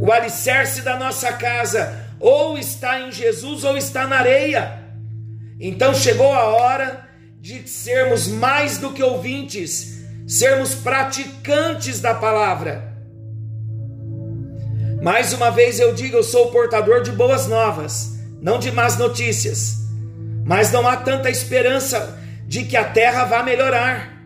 O 0.00 0.12
alicerce 0.12 0.82
da 0.82 0.96
nossa 0.96 1.32
casa 1.32 2.06
ou 2.20 2.56
está 2.56 3.00
em 3.00 3.10
Jesus 3.10 3.64
ou 3.64 3.76
está 3.76 4.06
na 4.06 4.18
areia. 4.18 4.84
Então 5.60 5.92
chegou 5.92 6.32
a 6.32 6.44
hora 6.44 7.07
de 7.40 7.68
sermos 7.68 8.26
mais 8.26 8.78
do 8.78 8.92
que 8.92 9.02
ouvintes, 9.02 10.04
sermos 10.26 10.74
praticantes 10.74 12.00
da 12.00 12.14
palavra. 12.14 12.96
Mais 15.02 15.32
uma 15.32 15.50
vez 15.50 15.78
eu 15.78 15.94
digo, 15.94 16.16
eu 16.16 16.24
sou 16.24 16.50
portador 16.50 17.02
de 17.02 17.12
boas 17.12 17.46
novas 17.46 18.18
não 18.40 18.58
de 18.58 18.70
más 18.70 18.96
notícias, 18.96 19.78
mas 20.44 20.70
não 20.70 20.86
há 20.86 20.96
tanta 20.96 21.28
esperança 21.28 22.18
de 22.46 22.64
que 22.64 22.76
a 22.76 22.84
terra 22.84 23.24
vá 23.24 23.42
melhorar, 23.42 24.22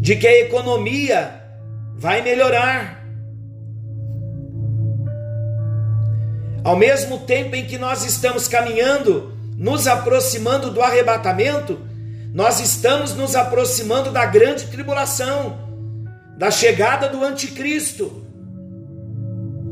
de 0.00 0.16
que 0.16 0.26
a 0.26 0.40
economia 0.40 1.40
vai 1.96 2.20
melhorar. 2.22 3.00
Ao 6.64 6.76
mesmo 6.76 7.18
tempo 7.20 7.56
em 7.56 7.64
que 7.64 7.78
nós 7.78 8.04
estamos 8.04 8.46
caminhando, 8.46 9.32
nos 9.62 9.86
aproximando 9.86 10.72
do 10.72 10.82
arrebatamento, 10.82 11.78
nós 12.34 12.58
estamos 12.58 13.14
nos 13.14 13.36
aproximando 13.36 14.10
da 14.10 14.26
grande 14.26 14.66
tribulação. 14.66 15.70
da 16.36 16.50
chegada 16.50 17.08
do 17.08 17.22
anticristo. 17.22 18.24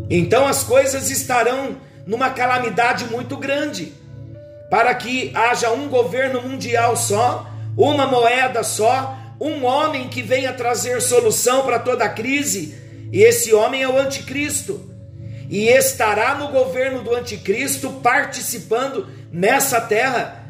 Então 0.09 0.47
as 0.47 0.63
coisas 0.63 1.11
estarão 1.11 1.79
numa 2.07 2.31
calamidade 2.31 3.07
muito 3.07 3.37
grande, 3.37 3.93
para 4.71 4.95
que 4.95 5.33
haja 5.35 5.73
um 5.73 5.89
governo 5.89 6.41
mundial 6.41 6.97
só, 6.97 7.51
uma 7.77 8.07
moeda 8.07 8.63
só, 8.63 9.19
um 9.41 9.65
homem 9.65 10.07
que 10.09 10.23
venha 10.23 10.53
trazer 10.53 11.03
solução 11.03 11.63
para 11.63 11.81
toda 11.81 12.05
a 12.05 12.09
crise, 12.09 12.77
e 13.11 13.21
esse 13.21 13.53
homem 13.53 13.83
é 13.83 13.89
o 13.89 13.99
anticristo. 13.99 14.89
E 15.49 15.67
estará 15.67 16.37
no 16.37 16.49
governo 16.49 17.03
do 17.03 17.13
anticristo 17.13 17.91
participando 17.95 19.09
nessa 19.31 19.81
terra 19.81 20.41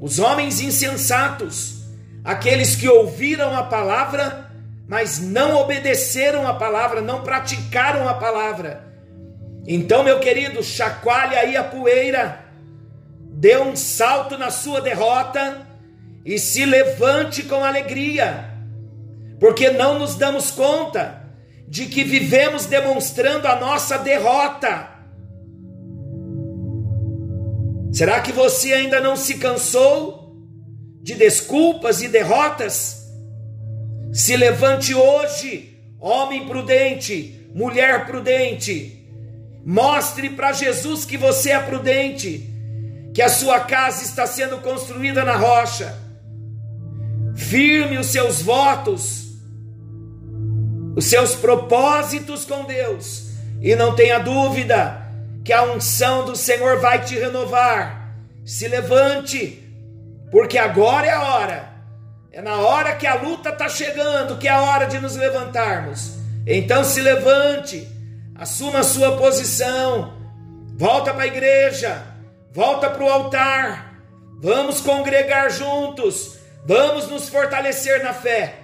os 0.00 0.18
homens 0.18 0.60
insensatos, 0.60 1.82
aqueles 2.24 2.74
que 2.74 2.88
ouviram 2.88 3.56
a 3.56 3.62
palavra, 3.62 4.50
mas 4.88 5.20
não 5.20 5.56
obedeceram 5.56 6.46
a 6.46 6.54
palavra, 6.54 7.00
não 7.00 7.22
praticaram 7.22 8.08
a 8.08 8.14
palavra. 8.14 8.84
Então, 9.66 10.02
meu 10.02 10.18
querido, 10.18 10.62
chacoalhe 10.62 11.36
aí 11.36 11.56
a 11.56 11.62
poeira, 11.62 12.44
dê 13.30 13.56
um 13.56 13.76
salto 13.76 14.36
na 14.36 14.50
sua 14.50 14.80
derrota 14.80 15.66
e 16.24 16.38
se 16.38 16.64
levante 16.64 17.44
com 17.44 17.64
alegria, 17.64 18.50
porque 19.38 19.70
não 19.70 19.98
nos 20.00 20.16
damos 20.16 20.50
conta 20.50 21.22
de 21.68 21.86
que 21.86 22.04
vivemos 22.04 22.66
demonstrando 22.66 23.46
a 23.46 23.56
nossa 23.56 23.98
derrota. 23.98 24.90
Será 27.92 28.22
que 28.22 28.32
você 28.32 28.72
ainda 28.72 29.00
não 29.00 29.16
se 29.16 29.34
cansou 29.34 30.34
de 31.02 31.14
desculpas 31.14 32.00
e 32.00 32.08
derrotas? 32.08 33.06
Se 34.14 34.34
levante 34.34 34.94
hoje, 34.94 35.78
homem 36.00 36.46
prudente, 36.46 37.50
mulher 37.54 38.06
prudente. 38.06 38.98
Mostre 39.64 40.30
para 40.30 40.52
Jesus 40.52 41.04
que 41.04 41.18
você 41.18 41.50
é 41.50 41.60
prudente, 41.60 42.48
que 43.12 43.20
a 43.20 43.28
sua 43.28 43.60
casa 43.60 44.02
está 44.02 44.26
sendo 44.26 44.58
construída 44.58 45.22
na 45.22 45.36
rocha. 45.36 45.94
Firme 47.36 47.98
os 47.98 48.06
seus 48.06 48.40
votos, 48.40 49.26
os 50.96 51.04
seus 51.04 51.34
propósitos 51.34 52.46
com 52.46 52.64
Deus, 52.64 53.28
e 53.60 53.76
não 53.76 53.94
tenha 53.94 54.18
dúvida 54.18 55.01
que 55.44 55.52
a 55.52 55.62
unção 55.62 56.24
do 56.24 56.36
Senhor 56.36 56.80
vai 56.80 57.04
te 57.04 57.18
renovar. 57.18 58.14
Se 58.44 58.68
levante, 58.68 59.62
porque 60.30 60.58
agora 60.58 61.06
é 61.06 61.12
a 61.12 61.22
hora. 61.22 61.72
É 62.32 62.40
na 62.40 62.56
hora 62.56 62.96
que 62.96 63.06
a 63.06 63.14
luta 63.14 63.50
está 63.50 63.68
chegando 63.68 64.38
que 64.38 64.48
é 64.48 64.50
a 64.50 64.62
hora 64.62 64.86
de 64.86 64.98
nos 64.98 65.16
levantarmos. 65.16 66.14
Então 66.46 66.82
se 66.82 67.00
levante, 67.00 67.86
assuma 68.34 68.80
a 68.80 68.84
sua 68.84 69.16
posição, 69.18 70.14
volta 70.74 71.12
para 71.12 71.24
a 71.24 71.26
igreja, 71.26 72.02
volta 72.50 72.88
para 72.88 73.04
o 73.04 73.08
altar, 73.08 74.02
vamos 74.40 74.80
congregar 74.80 75.50
juntos, 75.50 76.38
vamos 76.64 77.08
nos 77.08 77.28
fortalecer 77.28 78.02
na 78.02 78.14
fé. 78.14 78.60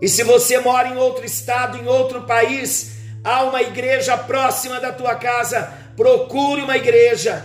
E 0.00 0.08
se 0.08 0.22
você 0.22 0.60
mora 0.60 0.88
em 0.88 0.96
outro 0.96 1.24
estado, 1.24 1.78
em 1.78 1.88
outro 1.88 2.22
país, 2.22 2.97
há 3.28 3.42
uma 3.42 3.60
igreja 3.60 4.16
próxima 4.16 4.80
da 4.80 4.90
tua 4.90 5.14
casa, 5.14 5.70
procure 5.94 6.62
uma 6.62 6.78
igreja. 6.78 7.44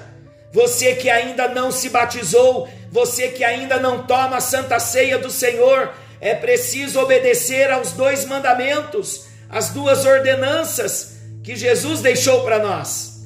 Você 0.53 0.95
que 0.95 1.09
ainda 1.09 1.49
não 1.49 1.71
se 1.71 1.89
batizou, 1.89 2.69
você 2.89 3.27
que 3.27 3.43
ainda 3.43 3.79
não 3.79 4.03
toma 4.03 4.37
a 4.37 4.41
santa 4.41 4.79
ceia 4.79 5.17
do 5.17 5.29
Senhor, 5.29 5.91
é 6.21 6.33
preciso 6.33 7.01
obedecer 7.01 7.69
aos 7.69 7.91
dois 7.91 8.25
mandamentos, 8.25 9.25
as 9.49 9.71
duas 9.71 10.05
ordenanças 10.05 11.17
que 11.43 11.53
Jesus 11.55 11.99
deixou 12.01 12.43
para 12.43 12.59
nós. 12.59 13.25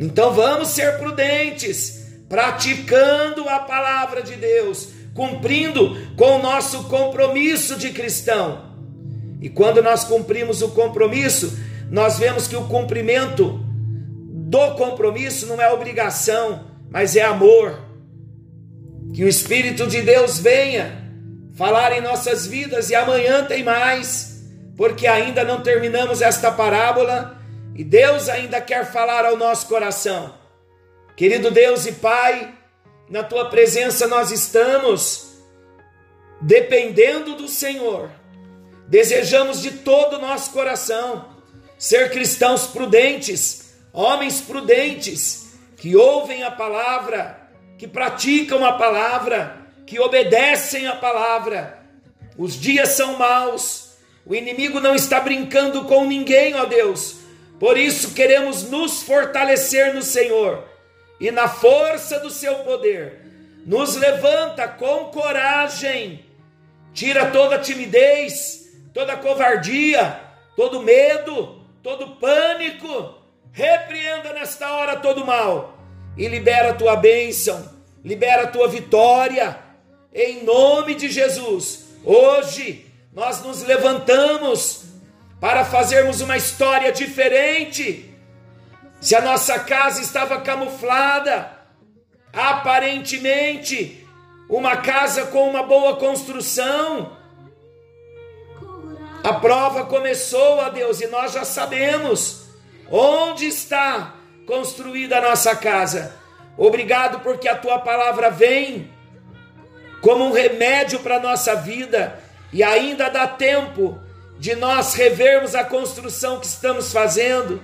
Então 0.00 0.32
vamos 0.32 0.68
ser 0.68 0.96
prudentes, 0.96 2.06
praticando 2.28 3.46
a 3.46 3.58
palavra 3.58 4.22
de 4.22 4.36
Deus, 4.36 4.88
cumprindo 5.12 6.14
com 6.16 6.38
o 6.38 6.42
nosso 6.42 6.84
compromisso 6.84 7.76
de 7.76 7.90
cristão. 7.90 8.72
E 9.42 9.50
quando 9.50 9.82
nós 9.82 10.04
cumprimos 10.04 10.62
o 10.62 10.70
compromisso, 10.70 11.54
nós 11.94 12.18
vemos 12.18 12.48
que 12.48 12.56
o 12.56 12.66
cumprimento 12.66 13.60
do 14.50 14.74
compromisso 14.74 15.46
não 15.46 15.62
é 15.62 15.72
obrigação, 15.72 16.66
mas 16.90 17.14
é 17.14 17.22
amor. 17.22 17.78
Que 19.14 19.22
o 19.22 19.28
Espírito 19.28 19.86
de 19.86 20.02
Deus 20.02 20.40
venha 20.40 21.08
falar 21.54 21.96
em 21.96 22.00
nossas 22.00 22.48
vidas 22.48 22.90
e 22.90 22.96
amanhã 22.96 23.44
tem 23.44 23.62
mais, 23.62 24.42
porque 24.76 25.06
ainda 25.06 25.44
não 25.44 25.62
terminamos 25.62 26.20
esta 26.20 26.50
parábola 26.50 27.38
e 27.76 27.84
Deus 27.84 28.28
ainda 28.28 28.60
quer 28.60 28.90
falar 28.90 29.24
ao 29.24 29.36
nosso 29.36 29.68
coração. 29.68 30.34
Querido 31.16 31.48
Deus 31.52 31.86
e 31.86 31.92
Pai, 31.92 32.58
na 33.08 33.22
tua 33.22 33.48
presença 33.50 34.08
nós 34.08 34.32
estamos 34.32 35.38
dependendo 36.40 37.36
do 37.36 37.46
Senhor. 37.46 38.10
Desejamos 38.88 39.62
de 39.62 39.70
todo 39.70 40.16
o 40.16 40.20
nosso 40.20 40.50
coração 40.50 41.33
ser 41.84 42.10
cristãos 42.10 42.66
prudentes, 42.66 43.74
homens 43.92 44.40
prudentes, 44.40 45.52
que 45.76 45.94
ouvem 45.94 46.42
a 46.42 46.50
palavra, 46.50 47.38
que 47.76 47.86
praticam 47.86 48.64
a 48.64 48.72
palavra, 48.72 49.58
que 49.86 50.00
obedecem 50.00 50.86
a 50.86 50.96
palavra. 50.96 51.78
Os 52.38 52.58
dias 52.58 52.88
são 52.88 53.18
maus, 53.18 53.98
o 54.24 54.34
inimigo 54.34 54.80
não 54.80 54.94
está 54.94 55.20
brincando 55.20 55.84
com 55.84 56.06
ninguém, 56.06 56.54
ó 56.54 56.64
Deus. 56.64 57.16
Por 57.60 57.76
isso 57.76 58.14
queremos 58.14 58.70
nos 58.70 59.02
fortalecer 59.02 59.92
no 59.92 60.00
Senhor 60.00 60.66
e 61.20 61.30
na 61.30 61.48
força 61.48 62.18
do 62.18 62.30
seu 62.30 62.60
poder. 62.60 63.20
Nos 63.66 63.94
levanta 63.94 64.66
com 64.66 65.10
coragem, 65.10 66.24
tira 66.94 67.30
toda 67.30 67.58
timidez, 67.58 68.72
toda 68.94 69.18
covardia, 69.18 70.18
todo 70.56 70.82
medo, 70.82 71.62
todo 71.84 72.16
pânico, 72.16 73.14
repreenda 73.52 74.32
nesta 74.32 74.72
hora 74.72 74.96
todo 74.96 75.26
mal 75.26 75.78
e 76.16 76.26
libera 76.26 76.70
a 76.70 76.74
tua 76.74 76.96
bênção, 76.96 77.70
libera 78.02 78.44
a 78.44 78.46
tua 78.46 78.66
vitória, 78.66 79.58
em 80.14 80.44
nome 80.44 80.94
de 80.94 81.10
Jesus. 81.10 81.84
Hoje 82.02 82.90
nós 83.12 83.42
nos 83.42 83.62
levantamos 83.62 84.86
para 85.38 85.62
fazermos 85.62 86.22
uma 86.22 86.38
história 86.38 86.90
diferente. 86.90 88.10
Se 88.98 89.14
a 89.14 89.20
nossa 89.20 89.58
casa 89.58 90.00
estava 90.00 90.40
camuflada, 90.40 91.52
aparentemente, 92.32 94.08
uma 94.48 94.78
casa 94.78 95.26
com 95.26 95.50
uma 95.50 95.62
boa 95.62 95.96
construção, 95.96 97.14
a 99.24 99.32
prova 99.32 99.86
começou, 99.86 100.60
a 100.60 100.68
Deus, 100.68 101.00
e 101.00 101.06
nós 101.06 101.32
já 101.32 101.46
sabemos 101.46 102.44
onde 102.90 103.46
está 103.46 104.16
construída 104.46 105.16
a 105.16 105.22
nossa 105.22 105.56
casa. 105.56 106.14
Obrigado 106.58 107.20
porque 107.20 107.48
a 107.48 107.56
tua 107.56 107.78
palavra 107.78 108.30
vem 108.30 108.92
como 110.02 110.26
um 110.26 110.32
remédio 110.32 111.00
para 111.00 111.16
a 111.16 111.20
nossa 111.20 111.56
vida 111.56 112.20
e 112.52 112.62
ainda 112.62 113.08
dá 113.08 113.26
tempo 113.26 113.98
de 114.38 114.54
nós 114.54 114.92
revermos 114.92 115.54
a 115.54 115.64
construção 115.64 116.38
que 116.38 116.44
estamos 116.44 116.92
fazendo 116.92 117.62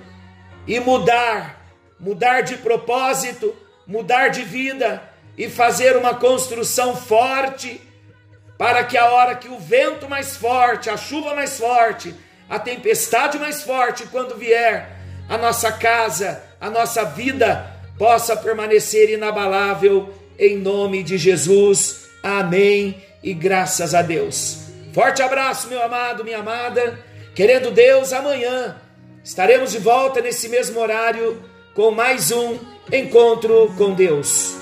e 0.65 0.79
mudar, 0.79 1.63
mudar 1.99 2.41
de 2.41 2.57
propósito, 2.57 3.55
mudar 3.85 4.29
de 4.29 4.41
vida 4.41 4.99
e 5.37 5.47
fazer 5.47 5.95
uma 5.95 6.15
construção 6.15 6.95
forte 6.95 7.79
para 8.61 8.83
que 8.83 8.95
a 8.95 9.09
hora 9.09 9.33
que 9.33 9.49
o 9.49 9.57
vento 9.57 10.07
mais 10.07 10.37
forte, 10.37 10.87
a 10.87 10.95
chuva 10.95 11.33
mais 11.33 11.57
forte, 11.57 12.13
a 12.47 12.59
tempestade 12.59 13.39
mais 13.39 13.63
forte, 13.63 14.05
quando 14.11 14.37
vier, 14.37 14.87
a 15.27 15.35
nossa 15.35 15.71
casa, 15.71 16.43
a 16.61 16.69
nossa 16.69 17.03
vida 17.03 17.75
possa 17.97 18.37
permanecer 18.37 19.09
inabalável 19.09 20.13
em 20.37 20.57
nome 20.59 21.01
de 21.01 21.17
Jesus. 21.17 22.07
Amém 22.21 23.03
e 23.23 23.33
graças 23.33 23.95
a 23.95 24.03
Deus. 24.03 24.59
Forte 24.93 25.23
abraço, 25.23 25.67
meu 25.67 25.81
amado, 25.81 26.23
minha 26.23 26.37
amada. 26.37 26.99
Querendo 27.33 27.71
Deus, 27.71 28.13
amanhã 28.13 28.79
estaremos 29.23 29.71
de 29.71 29.79
volta 29.79 30.21
nesse 30.21 30.47
mesmo 30.47 30.79
horário 30.79 31.43
com 31.73 31.89
mais 31.89 32.31
um 32.31 32.59
encontro 32.91 33.73
com 33.75 33.95
Deus. 33.95 34.60